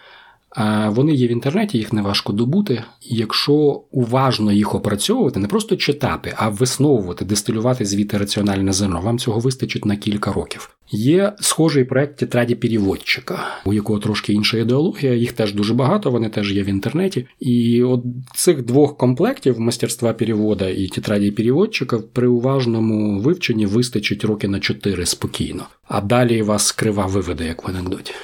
Вони 0.86 1.14
є 1.14 1.26
в 1.26 1.30
інтернеті, 1.30 1.78
їх 1.78 1.92
не 1.92 2.02
важко 2.02 2.32
добути. 2.32 2.82
Якщо 3.02 3.52
уважно 3.90 4.52
їх 4.52 4.74
опрацьовувати, 4.74 5.40
не 5.40 5.48
просто 5.48 5.76
читати, 5.76 6.34
а 6.36 6.48
висновувати, 6.48 7.24
дистилювати 7.24 7.84
звідти 7.84 8.18
раціональне 8.18 8.72
зерно, 8.72 9.00
вам 9.00 9.18
цього 9.18 9.40
вистачить 9.40 9.84
на 9.84 9.96
кілька 9.96 10.32
років. 10.32 10.70
Є 10.92 11.32
схожий 11.40 11.84
проект 11.84 12.16
тетраді 12.16 12.54
переводчика, 12.54 13.38
у 13.64 13.72
якого 13.72 13.98
трошки 13.98 14.32
інша 14.32 14.58
ідеологія, 14.58 15.14
їх 15.14 15.32
теж 15.32 15.54
дуже 15.54 15.74
багато, 15.74 16.10
вони 16.10 16.28
теж 16.28 16.52
є 16.52 16.62
в 16.62 16.66
інтернеті. 16.66 17.26
І 17.40 17.82
от 17.82 18.04
цих 18.34 18.64
двох 18.64 18.96
комплектів 18.96 19.60
мастерства 19.60 20.12
перевода 20.12 20.68
і 20.68 20.86
тетраді 20.86 21.30
переводчика 21.30 21.98
при 21.98 22.28
уважному 22.28 23.20
вивченні 23.20 23.66
вистачить 23.66 24.24
роки 24.24 24.48
на 24.48 24.60
чотири 24.60 25.06
спокійно, 25.06 25.66
а 25.84 26.00
далі 26.00 26.42
вас 26.42 26.72
крива 26.72 27.06
виведе, 27.06 27.46
як 27.46 27.64
в 27.64 27.70
анекдоті. 27.70 28.14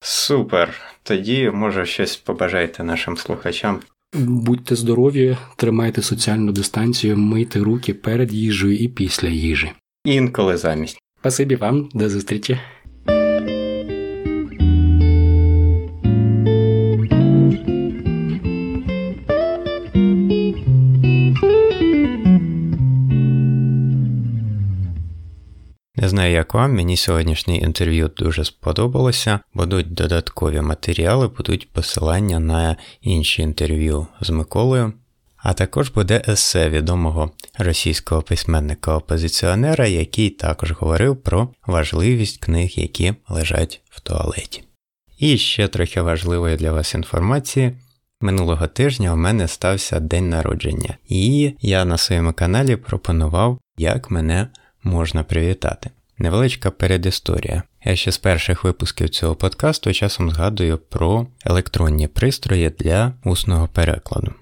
Супер. 0.00 0.91
Тоді, 1.02 1.50
може, 1.50 1.86
щось 1.86 2.16
побажайте 2.16 2.84
нашим 2.84 3.16
слухачам. 3.16 3.80
Будьте 4.14 4.76
здорові, 4.76 5.36
тримайте 5.56 6.02
соціальну 6.02 6.52
дистанцію, 6.52 7.16
мийте 7.16 7.58
руки 7.58 7.94
перед 7.94 8.32
їжею 8.32 8.76
і 8.76 8.88
після 8.88 9.28
їжі. 9.28 9.72
Інколи 10.04 10.56
замість. 10.56 10.98
Спасибі 11.20 11.56
вам, 11.56 11.88
до 11.94 12.08
зустрічі. 12.08 12.58
Не 26.02 26.08
знаю, 26.08 26.32
як 26.32 26.54
вам, 26.54 26.74
мені 26.74 26.96
сьогоднішнє 26.96 27.56
інтерв'ю 27.56 28.10
дуже 28.16 28.44
сподобалося. 28.44 29.40
Будуть 29.54 29.94
додаткові 29.94 30.60
матеріали, 30.60 31.28
будуть 31.28 31.70
посилання 31.72 32.38
на 32.38 32.76
інші 33.00 33.42
інтерв'ю 33.42 34.06
з 34.20 34.30
Миколою. 34.30 34.92
А 35.36 35.52
також 35.52 35.90
буде 35.90 36.22
есе 36.28 36.68
відомого 36.68 37.30
російського 37.58 38.22
письменника-опозиціонера, 38.22 39.86
який 39.86 40.30
також 40.30 40.72
говорив 40.72 41.16
про 41.16 41.48
важливість 41.66 42.38
книг, 42.38 42.70
які 42.74 43.14
лежать 43.28 43.80
в 43.90 44.00
туалеті. 44.00 44.62
І 45.18 45.38
ще 45.38 45.68
трохи 45.68 46.00
важливої 46.00 46.56
для 46.56 46.72
вас 46.72 46.94
інформації. 46.94 47.72
Минулого 48.20 48.66
тижня 48.66 49.12
у 49.12 49.16
мене 49.16 49.48
стався 49.48 50.00
день 50.00 50.28
народження, 50.28 50.96
і 51.08 51.52
я 51.60 51.84
на 51.84 51.98
своєму 51.98 52.32
каналі 52.32 52.76
пропонував, 52.76 53.58
як 53.76 54.10
мене 54.10 54.48
можна 54.82 55.24
привітати. 55.24 55.90
Невеличка 56.18 56.70
передісторія. 56.70 57.62
Я 57.84 57.96
ще 57.96 58.12
з 58.12 58.18
перших 58.18 58.64
випусків 58.64 59.08
цього 59.08 59.34
подкасту 59.34 59.92
часом 59.92 60.30
згадую 60.30 60.78
про 60.78 61.26
електронні 61.44 62.08
пристрої 62.08 62.70
для 62.70 63.12
усного 63.24 63.68
перекладу. 63.68 64.34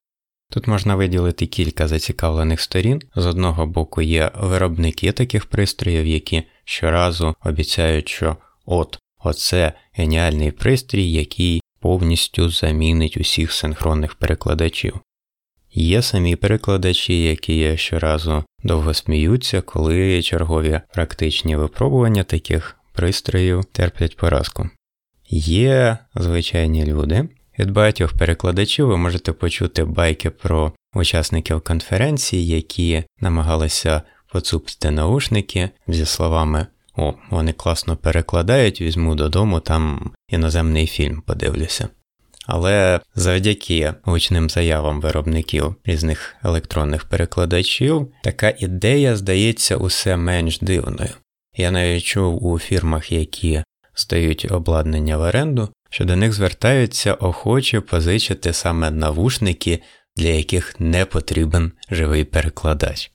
Тут 0.53 0.67
можна 0.67 0.95
виділити 0.95 1.47
кілька 1.47 1.89
зацікавлених 1.89 2.61
сторін. 2.61 3.03
З 3.15 3.27
одного 3.27 3.67
боку 3.67 4.03
є 4.03 4.31
виробники 4.35 5.13
таких 5.13 5.47
пристроїв, 5.47 6.07
які 6.07 6.43
щоразу 6.65 7.35
обіцяють, 7.45 8.09
що 8.09 8.37
от 8.67 8.99
оце 9.25 9.73
геніальний 9.93 10.51
пристрій, 10.51 11.13
який 11.13 11.63
повністю 11.81 12.51
замінить 12.51 13.17
усіх 13.17 13.53
синхронних 13.53 14.15
перекладачів. 14.15 15.01
Є 15.73 16.03
самі 16.03 16.37
перекладачі, 16.37 17.23
які 17.23 17.77
щоразу 17.77 18.45
довго 18.65 18.95
сміються, 18.95 19.61
коли 19.61 20.23
чергові 20.23 20.81
практичні 20.95 21.57
випробування 21.57 22.25
таких 22.25 22.77
пристроїв 22.93 23.65
терплять 23.65 24.17
поразку. 24.17 24.69
Є 25.31 25.99
звичайні 26.15 26.87
люди. 26.87 27.29
Від 27.59 27.71
багатьох 27.71 28.19
перекладачів 28.19 28.87
ви 28.87 28.97
можете 28.97 29.33
почути 29.33 29.85
байки 29.85 30.31
про 30.31 30.73
учасників 30.95 31.61
конференції, 31.61 32.47
які 32.47 33.05
намагалися 33.21 34.03
поцупити 34.33 34.91
наушники 34.91 35.71
зі 35.89 36.07
словами 36.07 36.67
О, 36.97 37.15
вони 37.31 37.53
класно 37.53 37.97
перекладають, 37.97 38.81
візьму 38.81 39.15
додому, 39.15 39.61
там 39.61 40.13
іноземний 40.29 40.87
фільм 40.87 41.23
подивлюся. 41.27 41.89
Але 42.53 43.01
завдяки 43.15 43.95
гучним 44.03 44.51
заявам 44.51 45.01
виробників 45.01 45.75
різних 45.85 46.35
електронних 46.45 47.05
перекладачів, 47.05 48.13
така 48.23 48.55
ідея 48.59 49.17
здається 49.17 49.77
усе 49.77 50.17
менш 50.17 50.59
дивною. 50.59 51.11
Я 51.57 51.71
навіть 51.71 52.05
чув 52.05 52.47
у 52.47 52.59
фірмах, 52.59 53.13
які 53.13 53.63
стають 53.95 54.47
обладнання 54.51 55.17
в 55.17 55.21
оренду, 55.21 55.69
що 55.91 56.05
до 56.05 56.17
них 56.17 56.33
звертаються 56.33 57.15
охочі 57.15 57.81
позичити 57.81 58.53
саме 58.53 58.91
навушники, 58.91 59.83
для 60.17 60.29
яких 60.29 60.81
не 60.81 61.05
потрібен 61.05 61.73
живий 61.91 62.25
перекладач. 62.25 63.13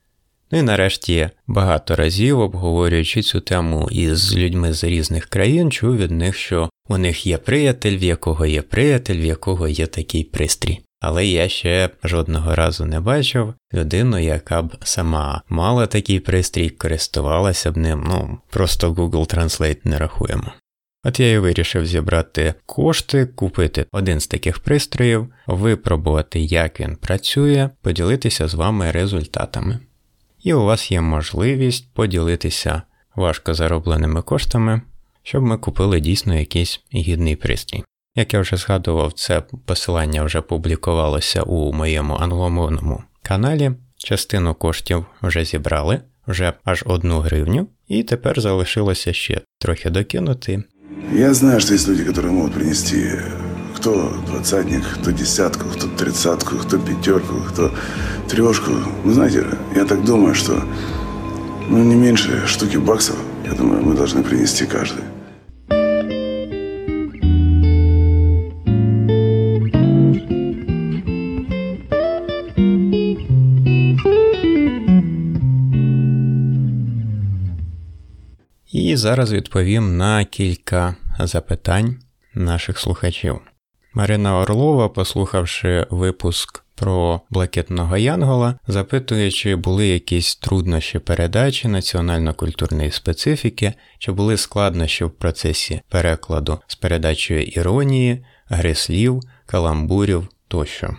Ну 0.51 0.59
і 0.59 0.61
нарешті 0.61 1.29
багато 1.47 1.95
разів, 1.95 2.39
обговорюючи 2.39 3.21
цю 3.21 3.39
тему 3.39 3.89
із 3.91 4.35
людьми 4.35 4.73
з 4.73 4.83
різних 4.83 5.25
країн, 5.25 5.71
чув 5.71 5.97
від 5.97 6.11
них, 6.11 6.35
що 6.35 6.69
у 6.89 6.97
них 6.97 7.25
є 7.25 7.37
приятель, 7.37 7.97
в 7.97 8.03
якого 8.03 8.45
є 8.45 8.61
приятель, 8.61 9.15
в 9.15 9.25
якого 9.25 9.67
є 9.67 9.87
такий 9.87 10.23
пристрій. 10.23 10.79
але 11.01 11.25
я 11.25 11.49
ще 11.49 11.89
жодного 12.03 12.55
разу 12.55 12.85
не 12.85 12.99
бачив 12.99 13.53
людину, 13.73 14.19
яка 14.19 14.61
б 14.61 14.77
сама 14.83 15.41
мала 15.49 15.87
такий 15.87 16.19
пристрій, 16.19 16.69
користувалася 16.69 17.71
б 17.71 17.77
ним, 17.77 18.03
ну 18.07 18.37
просто 18.49 18.91
Google 18.91 19.35
Translate 19.35 19.79
не 19.83 19.97
рахуємо. 19.97 20.53
От 21.03 21.19
я 21.19 21.31
і 21.31 21.37
вирішив 21.37 21.85
зібрати 21.85 22.53
кошти, 22.65 23.25
купити 23.25 23.85
один 23.91 24.19
з 24.19 24.27
таких 24.27 24.59
пристроїв, 24.59 25.27
випробувати, 25.47 26.39
як 26.39 26.79
він 26.79 26.95
працює, 26.95 27.69
поділитися 27.81 28.47
з 28.47 28.53
вами 28.53 28.91
результатами. 28.91 29.79
І 30.45 30.53
у 30.53 30.63
вас 30.63 30.91
є 30.91 31.01
можливість 31.01 31.93
поділитися 31.93 32.81
важко 33.15 33.53
заробленими 33.53 34.21
коштами, 34.21 34.81
щоб 35.23 35.43
ми 35.43 35.57
купили 35.57 35.99
дійсно 35.99 36.35
якийсь 36.35 36.81
гідний 36.93 37.35
пристрій. 37.35 37.83
Як 38.15 38.33
я 38.33 38.39
вже 38.39 38.57
згадував, 38.57 39.13
це 39.13 39.43
посилання 39.65 40.23
вже 40.23 40.41
публікувалося 40.41 41.41
у 41.41 41.73
моєму 41.73 42.13
англомовному 42.13 43.03
каналі. 43.21 43.71
Частину 43.97 44.53
коштів 44.53 45.05
вже 45.21 45.45
зібрали, 45.45 46.01
вже 46.27 46.53
аж 46.63 46.83
одну 46.87 47.19
гривню, 47.19 47.67
і 47.87 48.03
тепер 48.03 48.41
залишилося 48.41 49.13
ще 49.13 49.41
трохи 49.59 49.89
докинути. 49.89 50.63
Я 51.13 51.33
знаю, 51.33 51.59
что 51.59 51.73
есть 51.73 51.87
люди, 51.87 52.03
которые 52.03 52.31
могут 52.31 52.53
принести 52.53 53.19
кто 53.84 54.12
двадцатник, 54.26 54.82
кто 54.94 55.10
десятку, 55.10 55.68
кто 55.68 55.86
тридцатку, 55.86 56.56
кто 56.56 56.78
пятерку, 56.78 57.34
кто 57.48 57.70
трешку. 58.28 58.72
Вы 59.04 59.12
знаете, 59.14 59.44
я 59.74 59.84
так 59.84 60.04
думаю, 60.04 60.34
что 60.34 60.62
ну, 61.68 61.78
не 61.78 61.94
меньше 61.94 62.46
штуки 62.46 62.76
баксов, 62.78 63.16
я 63.44 63.52
думаю, 63.52 63.82
мы 63.82 63.94
должны 63.94 64.22
принести 64.22 64.66
каждый. 64.66 65.04
І 78.72 78.96
зараз 78.96 79.32
відповім 79.32 79.96
на 79.96 80.24
кілька 80.24 80.94
запитань 81.18 81.96
наших 82.34 82.78
слухачів. 82.78 83.40
Марина 83.97 84.39
Орлова, 84.39 84.89
послухавши 84.89 85.87
випуск 85.89 86.63
про 86.75 87.21
блакитного 87.29 87.97
Янгола, 87.97 88.59
запитує, 88.67 89.31
чи 89.31 89.55
були 89.55 89.87
якісь 89.87 90.35
труднощі 90.35 90.99
передачі 90.99 91.67
національно-культурної 91.67 92.91
специфіки, 92.91 93.73
чи 93.99 94.11
були 94.11 94.37
складнощі 94.37 95.03
в 95.03 95.11
процесі 95.11 95.81
перекладу 95.89 96.59
з 96.67 96.75
передачею 96.75 97.43
іронії, 97.43 98.25
гри 98.47 98.75
слів, 98.75 99.21
каламбурів 99.45 100.27
тощо. 100.47 100.95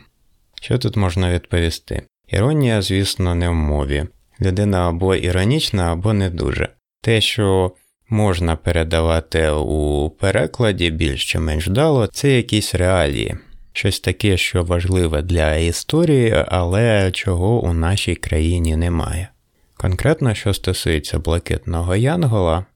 Що 0.62 0.78
тут 0.78 0.96
можна 0.96 1.32
відповісти? 1.32 2.02
Іронія, 2.28 2.82
звісно, 2.82 3.34
не 3.34 3.48
в 3.48 3.54
мові. 3.54 4.06
Людина 4.40 4.88
або 4.88 5.14
іронічна, 5.14 5.92
або 5.92 6.12
не 6.12 6.30
дуже. 6.30 6.68
Те, 7.02 7.20
що 7.20 7.72
можна 8.08 8.56
передавати 8.56 9.50
у 9.50 10.10
перекладі 10.10 10.90
більш 10.90 11.24
чи 11.24 11.38
менш 11.38 11.68
вдало, 11.68 12.06
це 12.06 12.30
якісь 12.30 12.74
реалії, 12.74 13.36
щось 13.72 14.00
таке, 14.00 14.36
що 14.36 14.62
важливе 14.62 15.22
для 15.22 15.54
історії, 15.54 16.44
але 16.48 17.10
чого 17.10 17.62
у 17.64 17.72
нашій 17.72 18.14
країні 18.14 18.76
немає. 18.76 19.28
Конкретно, 19.76 20.34
що 20.34 20.54
стосується 20.54 21.18
блакитного 21.18 21.96
Янгола, 21.96 22.66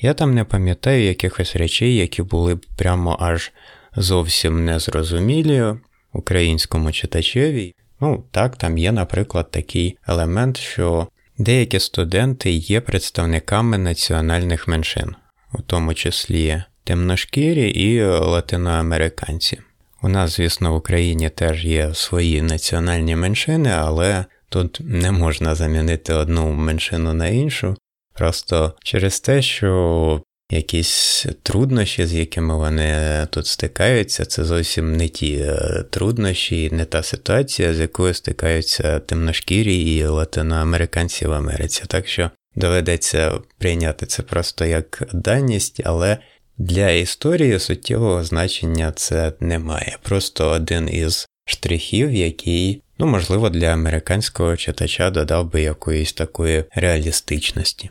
я 0.00 0.14
там 0.14 0.34
не 0.34 0.44
пам'ятаю 0.44 1.04
якихось 1.04 1.56
речей, 1.56 1.96
які 1.96 2.22
були 2.22 2.54
б 2.54 2.66
прямо 2.76 3.16
аж 3.20 3.52
зовсім 3.96 4.64
незрозумілі 4.64 5.64
українському 6.12 6.92
читачеві. 6.92 7.74
Ну, 8.00 8.24
так, 8.30 8.56
там 8.56 8.78
є, 8.78 8.92
наприклад, 8.92 9.50
такий 9.50 9.98
елемент, 10.08 10.56
що 10.56 11.08
Деякі 11.38 11.80
студенти 11.80 12.50
є 12.50 12.80
представниками 12.80 13.78
національних 13.78 14.68
меншин, 14.68 15.14
у 15.52 15.62
тому 15.62 15.94
числі 15.94 16.62
темношкірі 16.84 17.70
і 17.70 18.02
латиноамериканці. 18.04 19.60
У 20.02 20.08
нас, 20.08 20.36
звісно, 20.36 20.72
в 20.72 20.76
Україні 20.76 21.30
теж 21.30 21.64
є 21.64 21.94
свої 21.94 22.42
національні 22.42 23.16
меншини, 23.16 23.70
але 23.70 24.24
тут 24.48 24.80
не 24.84 25.12
можна 25.12 25.54
замінити 25.54 26.14
одну 26.14 26.52
меншину 26.52 27.14
на 27.14 27.28
іншу, 27.28 27.76
просто 28.14 28.72
через 28.84 29.20
те, 29.20 29.42
що 29.42 30.22
якісь 30.50 31.26
труднощі, 31.42 32.06
з 32.06 32.14
якими 32.14 32.56
вони 32.56 33.26
тут 33.30 33.46
стикаються, 33.46 34.24
це 34.24 34.44
зовсім 34.44 34.96
не 34.96 35.08
ті 35.08 35.34
е, 35.34 35.84
труднощі, 35.90 36.70
не 36.72 36.84
та 36.84 37.02
ситуація, 37.02 37.74
з 37.74 37.80
якою 37.80 38.14
стикаються 38.14 38.98
темношкірі 38.98 39.96
і 39.96 40.04
латиноамериканці 40.04 41.26
в 41.26 41.32
Америці. 41.32 41.82
Так 41.86 42.08
що 42.08 42.30
доведеться 42.54 43.38
прийняти 43.58 44.06
це 44.06 44.22
просто 44.22 44.64
як 44.64 45.02
даність, 45.12 45.80
але 45.84 46.18
для 46.58 46.90
історії 46.90 47.58
суттєвого 47.58 48.24
значення 48.24 48.92
це 48.96 49.32
немає. 49.40 49.96
Просто 50.02 50.48
один 50.48 50.88
із 50.88 51.28
штрихів, 51.44 52.12
який, 52.12 52.82
ну 52.98 53.06
можливо, 53.06 53.50
для 53.50 53.66
американського 53.66 54.56
читача 54.56 55.10
додав 55.10 55.52
би 55.52 55.62
якоїсь 55.62 56.12
такої 56.12 56.64
реалістичності. 56.74 57.90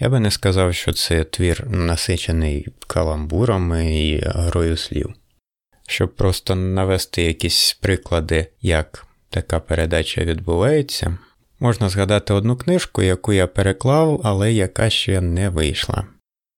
Я 0.00 0.08
би 0.08 0.20
не 0.20 0.30
сказав, 0.30 0.74
що 0.74 0.92
це 0.92 1.24
твір 1.24 1.66
насичений 1.70 2.68
каламбурами 2.86 4.00
і 4.00 4.18
грою 4.24 4.76
слів. 4.76 5.14
Щоб 5.88 6.14
просто 6.14 6.54
навести 6.54 7.22
якісь 7.22 7.78
приклади, 7.80 8.46
як 8.60 9.06
така 9.30 9.60
передача 9.60 10.24
відбувається, 10.24 11.18
можна 11.60 11.88
згадати 11.88 12.32
одну 12.34 12.56
книжку, 12.56 13.02
яку 13.02 13.32
я 13.32 13.46
переклав, 13.46 14.20
але 14.24 14.52
яка 14.52 14.90
ще 14.90 15.20
не 15.20 15.48
вийшла. 15.48 16.06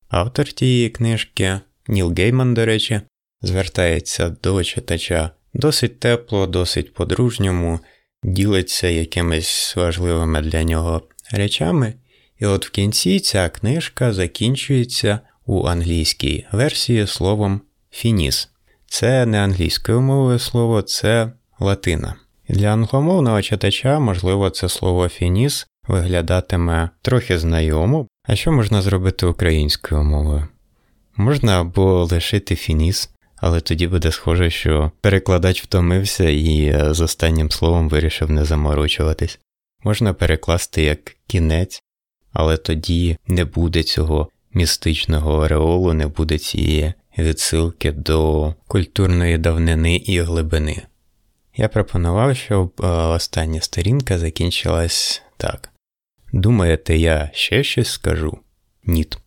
Автор 0.08 0.52
тієї 0.52 0.90
книжки, 0.90 1.60
Ніл 1.88 2.14
Гейман, 2.16 2.54
до 2.54 2.64
речі, 2.64 3.00
звертається 3.42 4.28
до 4.42 4.64
читача 4.64 5.30
досить 5.54 6.00
тепло, 6.00 6.46
досить 6.46 6.94
по-дружньому, 6.94 7.80
ділиться 8.22 8.88
якимись 8.88 9.76
важливими 9.76 10.40
для 10.40 10.62
нього 10.62 11.02
речами. 11.32 11.94
І 12.38 12.46
от 12.46 12.66
в 12.66 12.70
кінці 12.70 13.20
ця 13.20 13.48
книжка 13.48 14.12
закінчується 14.12 15.20
у 15.46 15.66
англійській 15.66 16.46
версії 16.52 17.06
словом 17.06 17.60
фініс. 17.90 18.48
Це 18.86 19.26
не 19.26 19.44
англійською 19.44 20.00
мовою 20.00 20.38
слово, 20.38 20.82
це 20.82 21.32
латина. 21.60 22.14
Для 22.48 22.68
англомовного 22.68 23.42
читача, 23.42 23.98
можливо, 23.98 24.50
це 24.50 24.68
слово 24.68 25.08
фініс 25.08 25.66
виглядатиме 25.88 26.90
трохи 27.02 27.38
знайомо. 27.38 28.06
А 28.28 28.36
що 28.36 28.52
можна 28.52 28.82
зробити 28.82 29.26
українською 29.26 30.04
мовою? 30.04 30.48
Можна 31.16 31.60
або 31.60 32.04
лишити 32.04 32.56
фініс, 32.56 33.10
але 33.36 33.60
тоді 33.60 33.86
буде 33.86 34.12
схоже, 34.12 34.50
що 34.50 34.92
перекладач 35.00 35.62
втомився 35.62 36.28
і 36.28 36.64
е, 36.64 36.94
з 36.94 37.00
останнім 37.00 37.50
словом 37.50 37.88
вирішив 37.88 38.30
не 38.30 38.44
заморочуватись. 38.44 39.38
Можна 39.84 40.14
перекласти 40.14 40.82
як 40.82 41.16
кінець, 41.26 41.82
але 42.38 42.56
тоді 42.56 43.16
не 43.26 43.44
буде 43.44 43.82
цього 43.82 44.28
містичного 44.54 45.36
ореолу, 45.36 45.92
не 45.92 46.06
буде 46.06 46.38
цієї 46.38 46.94
відсилки 47.18 47.92
до 47.92 48.54
культурної 48.66 49.38
давнини 49.38 49.96
і 49.96 50.20
глибини. 50.20 50.82
Я 51.56 51.68
пропонував, 51.68 52.36
щоб 52.36 52.72
е, 52.80 52.86
остання 52.86 53.60
сторінка 53.60 54.18
закінчилась 54.18 55.22
так. 55.36 55.70
Думаєте, 56.32 56.96
я 56.96 57.30
ще 57.32 57.64
щось 57.64 57.88
скажу? 57.88 58.38
Ніт. 58.84 59.18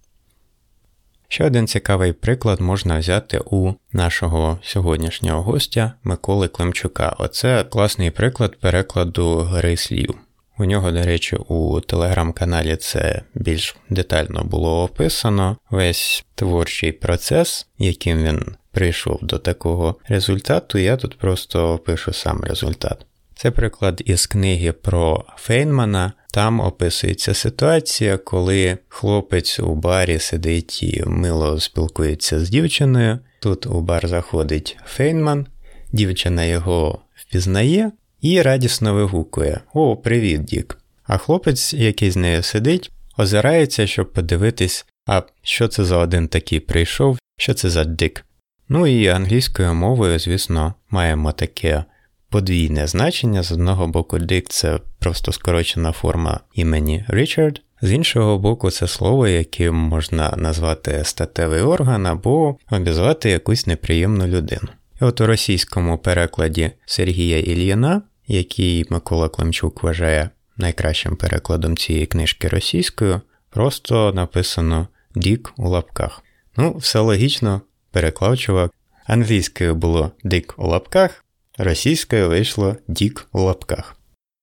Ще 1.28 1.45
один 1.45 1.67
цікавий 1.67 2.13
приклад 2.13 2.62
можна 2.62 3.00
взяти 3.00 3.41
у 3.45 3.74
нашого 3.93 4.60
сьогоднішнього 4.63 5.41
гостя 5.41 5.93
Миколи 6.04 6.47
Климчука. 6.47 7.15
Оце 7.19 7.63
класний 7.63 8.12
приклад 8.12 8.60
перекладу 8.60 9.38
гри 9.38 9.78
слів. 9.78 10.15
У 10.57 10.65
нього, 10.65 10.91
до 10.91 11.03
речі, 11.03 11.35
у 11.35 11.79
телеграм-каналі 11.79 12.75
це 12.75 13.21
більш 13.35 13.75
детально 13.89 14.43
було 14.43 14.83
описано 14.83 15.57
весь 15.69 16.25
творчий 16.35 16.91
процес, 16.91 17.67
яким 17.77 18.23
він 18.23 18.55
прийшов 18.71 19.19
до 19.21 19.37
такого 19.37 19.95
результату. 20.07 20.77
Я 20.77 20.97
тут 20.97 21.17
просто 21.17 21.73
опишу 21.73 22.13
сам 22.13 22.43
результат. 22.43 23.05
Це 23.35 23.51
приклад 23.51 24.01
із 24.05 24.27
книги 24.27 24.71
про 24.71 25.25
Фейнмана. 25.37 26.13
Там 26.33 26.59
описується 26.59 27.33
ситуація, 27.33 28.17
коли 28.17 28.77
хлопець 28.87 29.59
у 29.59 29.75
барі 29.75 30.19
сидить 30.19 30.83
і 30.83 31.03
мило 31.05 31.59
спілкується 31.59 32.39
з 32.39 32.49
дівчиною. 32.49 33.19
Тут 33.39 33.65
у 33.65 33.81
бар 33.81 34.07
заходить 34.07 34.77
Фейнман, 34.85 35.47
дівчина 35.91 36.43
його 36.43 37.01
впізнає 37.15 37.91
і 38.21 38.41
радісно 38.41 38.93
вигукує: 38.93 39.60
О, 39.73 39.97
привіт, 39.97 40.43
Дік! 40.43 40.77
А 41.03 41.17
хлопець, 41.17 41.73
який 41.73 42.12
з 42.12 42.15
нею 42.15 42.43
сидить, 42.43 42.91
озирається, 43.17 43.88
щоб 43.88 44.13
подивитись, 44.13 44.86
а 45.07 45.21
що 45.41 45.67
це 45.67 45.84
за 45.84 45.97
один 45.97 46.27
такий 46.27 46.60
прийшов, 46.60 47.17
що 47.38 47.53
це 47.53 47.69
за 47.69 47.84
Дік. 47.84 48.25
Ну 48.69 48.88
і 48.88 49.07
англійською 49.07 49.73
мовою, 49.73 50.19
звісно, 50.19 50.73
маємо 50.89 51.31
таке 51.31 51.84
подвійне 52.29 52.88
значення. 52.88 53.43
З 53.43 53.51
одного 53.51 53.88
боку, 53.88 54.19
Дик 54.19 54.49
це 54.49 54.79
просто 54.99 55.31
скорочена 55.31 55.91
форма 55.91 56.39
імені 56.53 57.05
Річард, 57.07 57.62
з 57.81 57.91
іншого 57.91 58.38
боку, 58.38 58.71
це 58.71 58.88
слово, 58.88 59.27
яким 59.27 59.75
можна 59.75 60.34
назвати 60.38 61.01
статевий 61.03 61.62
орган 61.62 62.05
або 62.07 62.57
обізвати 62.71 63.29
якусь 63.29 63.67
неприємну 63.67 64.27
людину. 64.27 64.67
І 65.01 65.03
от 65.05 65.21
у 65.21 65.25
російському 65.25 65.97
перекладі 65.97 66.71
Сергія 66.86 67.39
Ільїна, 67.39 68.01
який 68.27 68.86
Микола 68.89 69.29
Климчук 69.29 69.84
вважає 69.84 70.29
найкращим 70.57 71.15
перекладом 71.15 71.77
цієї 71.77 72.05
книжки 72.05 72.47
російською, 72.47 73.21
просто 73.49 74.13
написано 74.13 74.88
Дік 75.15 75.53
у 75.57 75.69
лапках. 75.69 76.23
Ну, 76.57 76.77
все 76.77 76.99
логічно, 76.99 77.62
переклав 77.91 78.38
чувак. 78.38 78.71
Англійською 79.05 79.75
було 79.75 80.12
Дік 80.23 80.53
у 80.57 80.67
лапках, 80.67 81.25
російською 81.57 82.29
вийшло 82.29 82.75
Дік 82.88 83.27
у 83.31 83.41
лапках. 83.41 83.95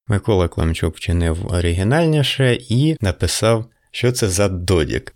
Микола 0.09 0.49
Климчук 0.49 0.97
вчинив 0.97 1.53
оригінальніше 1.53 2.59
і 2.69 2.97
написав, 3.01 3.65
що 3.91 4.13
це 4.13 4.29
за 4.29 4.49
додік. 4.49 5.15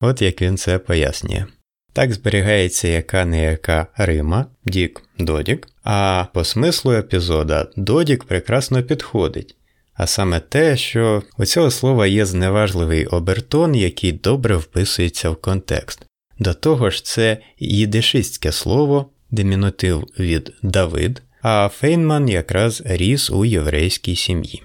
От 0.00 0.22
як 0.22 0.42
він 0.42 0.56
це 0.56 0.78
пояснює. 0.78 1.44
Так 1.92 2.12
зберігається 2.12 2.88
яка 2.88 3.24
не 3.24 3.42
яка 3.42 3.86
Рима, 3.96 4.46
Дік 4.64 5.02
Додік, 5.18 5.68
а 5.86 6.24
по 6.32 6.44
смислу 6.44 6.92
епізода 6.92 7.66
Додік 7.76 8.24
прекрасно 8.24 8.82
підходить. 8.82 9.56
А 9.94 10.06
саме 10.06 10.40
те, 10.40 10.76
що 10.76 11.22
у 11.38 11.44
цього 11.44 11.70
слова 11.70 12.06
є 12.06 12.26
зневажливий 12.26 13.06
обертон, 13.06 13.74
який 13.74 14.12
добре 14.12 14.56
вписується 14.56 15.30
в 15.30 15.36
контекст. 15.36 16.06
До 16.38 16.54
того 16.54 16.90
ж, 16.90 17.04
це 17.04 17.38
їдишистське 17.58 18.52
слово, 18.52 19.10
димінутив 19.30 20.06
від 20.18 20.52
Давид, 20.62 21.22
а 21.42 21.68
Фейнман 21.68 22.28
якраз 22.28 22.82
ріс 22.84 23.30
у 23.30 23.44
єврейській 23.44 24.16
сім'ї. 24.16 24.62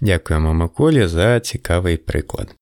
Дякуємо 0.00 0.54
Миколі 0.54 1.06
за 1.06 1.40
цікавий 1.40 1.96
приклад. 1.96 2.54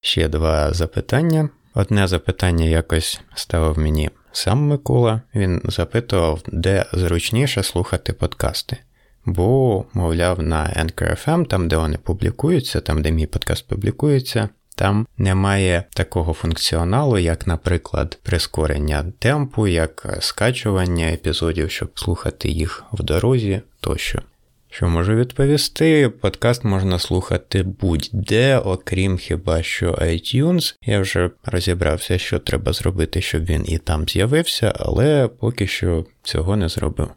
Ще 0.00 0.28
два 0.28 0.72
запитання. 0.72 1.48
Одне 1.74 2.08
запитання 2.08 2.64
якось 2.64 3.20
ставив 3.34 3.78
мені 3.78 4.10
сам 4.32 4.58
Микола, 4.66 5.20
він 5.34 5.62
запитував, 5.64 6.42
де 6.46 6.84
зручніше 6.92 7.62
слухати 7.62 8.12
подкасти. 8.12 8.76
Бо, 9.24 9.84
мовляв, 9.94 10.42
на 10.42 10.64
Anchor.fm, 10.64 11.46
там, 11.46 11.68
де 11.68 11.76
вони 11.76 11.98
публікуються, 11.98 12.80
там, 12.80 13.02
де 13.02 13.10
мій 13.10 13.26
подкаст 13.26 13.68
публікується, 13.68 14.48
там 14.74 15.06
немає 15.18 15.84
такого 15.94 16.32
функціоналу, 16.32 17.18
як, 17.18 17.46
наприклад, 17.46 18.18
прискорення 18.22 19.04
темпу, 19.18 19.66
як 19.66 20.18
скачування 20.20 21.06
епізодів, 21.06 21.70
щоб 21.70 21.98
слухати 21.98 22.48
їх 22.48 22.84
в 22.92 23.02
дорозі 23.02 23.60
тощо. 23.80 24.22
Що 24.72 24.88
можу 24.88 25.14
відповісти? 25.14 26.08
Подкаст 26.08 26.64
можна 26.64 26.98
слухати 26.98 27.62
будь-де, 27.62 28.58
окрім 28.58 29.18
хіба 29.18 29.62
що 29.62 29.92
iTunes. 29.92 30.74
Я 30.82 31.00
вже 31.00 31.30
розібрався, 31.44 32.18
що 32.18 32.38
треба 32.38 32.72
зробити, 32.72 33.20
щоб 33.20 33.44
він 33.44 33.64
і 33.68 33.78
там 33.78 34.08
з'явився, 34.08 34.72
але 34.76 35.28
поки 35.28 35.66
що 35.66 36.06
цього 36.22 36.56
не 36.56 36.68
зробив. 36.68 37.10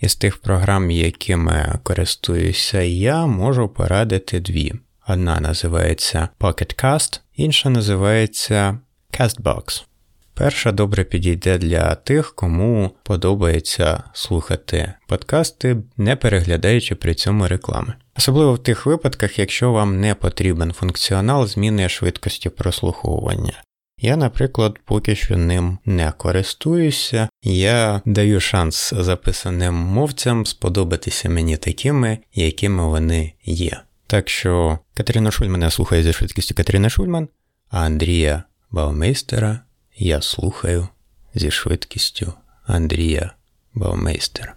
Із 0.00 0.16
тих 0.16 0.36
програм, 0.36 0.90
якими 0.90 1.78
користуюся 1.82 2.80
я, 2.80 3.26
можу 3.26 3.68
порадити 3.68 4.40
дві. 4.40 4.74
Одна 5.08 5.40
називається 5.40 6.28
Pocket 6.40 6.84
Cast, 6.84 7.20
інша 7.36 7.70
називається 7.70 8.78
Castbox. 9.12 9.84
Перша 10.38 10.72
добре 10.72 11.04
підійде 11.04 11.58
для 11.58 11.94
тих, 11.94 12.34
кому 12.34 12.90
подобається 13.02 14.02
слухати 14.12 14.92
подкасти, 15.06 15.76
не 15.96 16.16
переглядаючи 16.16 16.94
при 16.94 17.14
цьому 17.14 17.48
реклами. 17.48 17.94
Особливо 18.16 18.54
в 18.54 18.58
тих 18.58 18.86
випадках, 18.86 19.38
якщо 19.38 19.72
вам 19.72 20.00
не 20.00 20.14
потрібен 20.14 20.72
функціонал 20.72 21.46
зміни 21.46 21.88
швидкості 21.88 22.48
прослуховування. 22.48 23.62
Я, 24.00 24.16
наприклад, 24.16 24.78
поки 24.84 25.16
що 25.16 25.36
ним 25.36 25.78
не 25.84 26.12
користуюся, 26.12 27.28
я 27.42 28.00
даю 28.04 28.40
шанс 28.40 28.94
записаним 28.96 29.74
мовцям 29.74 30.46
сподобатися 30.46 31.28
мені 31.28 31.56
такими, 31.56 32.18
якими 32.34 32.86
вони 32.86 33.32
є. 33.44 33.80
Так 34.06 34.28
що 34.28 34.78
Катерина 34.94 35.30
Шульмана 35.30 35.70
слухає 35.70 36.02
за 36.02 36.12
швидкістю 36.12 36.54
Катерина 36.54 36.90
Шульман, 36.90 37.28
а 37.70 37.80
Андрія 37.80 38.42
Баумейстера 38.70 39.60
я 39.98 40.20
слухаю 40.20 40.88
зі 41.34 41.50
швидкістю 41.50 42.32
Андрія 42.66 43.32
Баумейстера. 43.74 44.54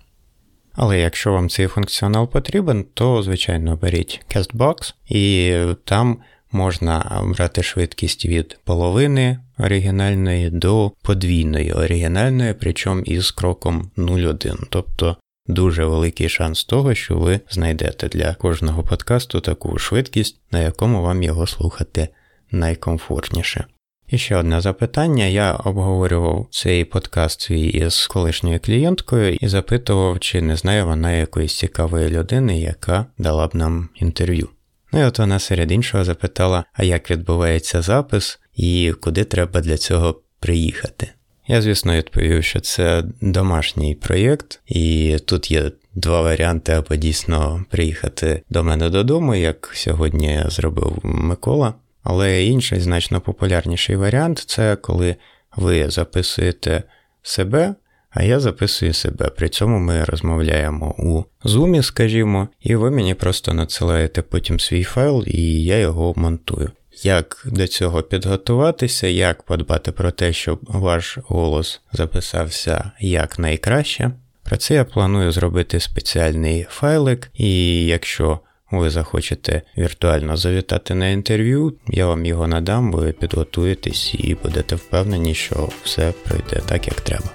Але 0.74 1.00
якщо 1.00 1.32
вам 1.32 1.50
цей 1.50 1.68
функціонал 1.68 2.32
потрібен, 2.32 2.86
то, 2.94 3.24
звичайно, 3.24 3.76
беріть 3.76 4.22
CastBox, 4.36 4.94
і 5.06 5.56
там 5.86 6.18
можна 6.52 7.22
брати 7.38 7.64
швидкість 7.64 8.26
від 8.26 8.60
половини 8.64 9.40
оригінальної 9.58 10.50
до 10.50 10.92
подвійної 11.02 11.74
оригінальної, 11.74 12.54
причому 12.54 13.02
із 13.02 13.32
кроком 13.32 13.92
0,1. 13.98 14.66
Тобто 14.70 15.18
дуже 15.48 15.86
великий 15.86 16.30
шанс 16.30 16.64
того, 16.64 16.96
що 16.96 17.18
ви 17.18 17.40
знайдете 17.50 18.08
для 18.08 18.34
кожного 18.36 18.84
подкасту 18.84 19.40
таку 19.40 19.78
швидкість, 19.78 20.40
на 20.52 20.60
якому 20.60 21.02
вам 21.02 21.24
його 21.24 21.48
слухати 21.48 22.08
найкомфортніше. 22.52 23.66
І 24.12 24.18
ще 24.18 24.36
одне 24.36 24.62
запитання. 24.62 25.26
Я 25.26 25.54
обговорював 25.54 26.48
цей 26.52 26.86
подкаст 26.86 27.42
свій 27.42 27.68
із 27.68 28.08
колишньою 28.08 28.60
клієнткою 28.60 29.34
і 29.34 29.48
запитував, 29.48 30.20
чи 30.20 30.42
не 30.42 30.56
знає 30.56 30.84
вона 30.84 31.12
якоїсь 31.12 31.58
цікавої 31.58 32.10
людини, 32.10 32.60
яка 32.60 33.06
дала 33.18 33.48
б 33.48 33.56
нам 33.56 33.90
інтерв'ю. 33.96 34.50
Ну 34.94 35.02
і 35.02 35.04
от 35.04 35.20
вона 35.20 35.40
серед 35.40 35.72
іншого 35.72 36.04
запитала, 36.04 36.64
а 36.74 36.84
як 36.84 37.12
відбувається 37.12 37.82
запис 37.82 38.40
і 38.56 38.94
куди 39.02 39.24
треба 39.24 39.62
для 39.62 39.78
цього 39.78 40.22
приїхати. 40.40 41.10
Я, 41.48 41.62
звісно, 41.62 41.96
відповів, 41.96 42.44
що 42.44 42.60
це 42.60 43.04
домашній 43.22 43.96
проєкт, 43.96 44.62
і 44.68 45.18
тут 45.26 45.52
є 45.52 45.72
два 45.96 46.22
варіанти, 46.22 46.72
або 46.72 46.96
дійсно 46.96 47.66
приїхати 47.70 48.42
до 48.50 48.64
мене 48.64 48.90
додому, 48.90 49.36
як 49.36 49.72
сьогодні 49.74 50.44
зробив 50.48 51.00
Микола. 51.04 51.74
Але 52.04 52.44
інший 52.44 52.80
значно 52.80 53.22
популярніший 53.22 53.96
варіант 53.96 54.44
це 54.48 54.76
коли 54.76 55.16
ви 55.58 55.90
записуєте 55.90 56.84
себе, 57.22 57.76
а 58.10 58.24
я 58.24 58.40
записую 58.40 58.94
себе. 58.94 59.30
При 59.30 59.50
цьому 59.50 59.80
ми 59.80 60.04
розмовляємо 60.04 60.96
у 60.98 61.24
Zoom, 61.48 61.84
скажімо, 61.84 62.48
і 62.62 62.76
ви 62.76 62.92
мені 62.92 63.14
просто 63.14 63.54
надсилаєте 63.54 64.22
потім 64.22 64.60
свій 64.60 64.84
файл, 64.84 65.24
і 65.28 65.64
я 65.64 65.78
його 65.78 66.14
монтую. 66.16 66.72
Як 67.04 67.44
до 67.46 67.68
цього 67.68 68.02
підготуватися, 68.02 69.08
як 69.08 69.44
подбати 69.44 69.92
про 69.92 70.12
те, 70.12 70.34
щоб 70.34 70.60
ваш 70.64 71.18
голос 71.28 71.82
записався 71.92 72.92
якнайкраще. 73.00 74.12
Про 74.44 74.58
це 74.58 74.74
я 74.74 74.86
планую 74.86 75.32
зробити 75.32 75.80
спеціальний 75.80 76.68
файлик, 76.70 77.32
і 77.34 77.86
якщо 77.86 78.40
ви 78.80 78.90
захочете 78.90 79.62
віртуально 79.78 80.38
завітати 80.38 80.96
на 80.96 81.08
інтерв'ю, 81.08 81.74
я 81.88 82.06
вам 82.06 82.26
його 82.26 82.48
надам, 82.48 82.92
ви 82.92 83.12
підготуєтесь 83.12 84.16
і 84.18 84.38
будете 84.44 84.76
впевнені, 84.76 85.34
що 85.34 85.70
все 85.84 86.14
пройде 86.24 86.62
так, 86.66 86.88
як 86.88 87.02
треба. 87.02 87.30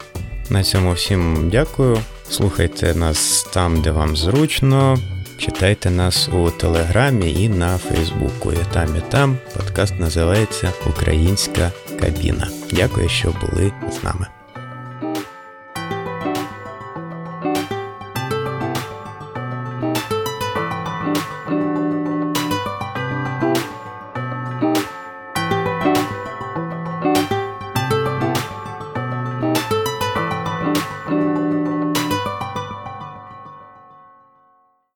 На 0.51 0.63
цьому 0.63 0.93
всім 0.93 1.49
дякую. 1.53 1.99
Слухайте 2.29 2.95
нас 2.95 3.43
там, 3.53 3.83
де 3.83 3.91
вам 3.91 4.17
зручно. 4.17 4.99
Читайте 5.39 5.91
нас 5.91 6.29
у 6.29 6.51
Телеграмі 6.51 7.33
і 7.33 7.49
на 7.49 7.79
Фейсбуку. 7.79 8.53
І 8.53 8.75
там, 8.75 8.97
і 8.97 9.11
там 9.11 9.39
подкаст 9.57 10.01
називається 10.01 10.73
Українська 10.87 11.73
кабіна. 12.01 12.49
Дякую, 12.73 13.09
що 13.09 13.35
були 13.41 13.73
з 13.93 14.05
нами. 14.05 14.27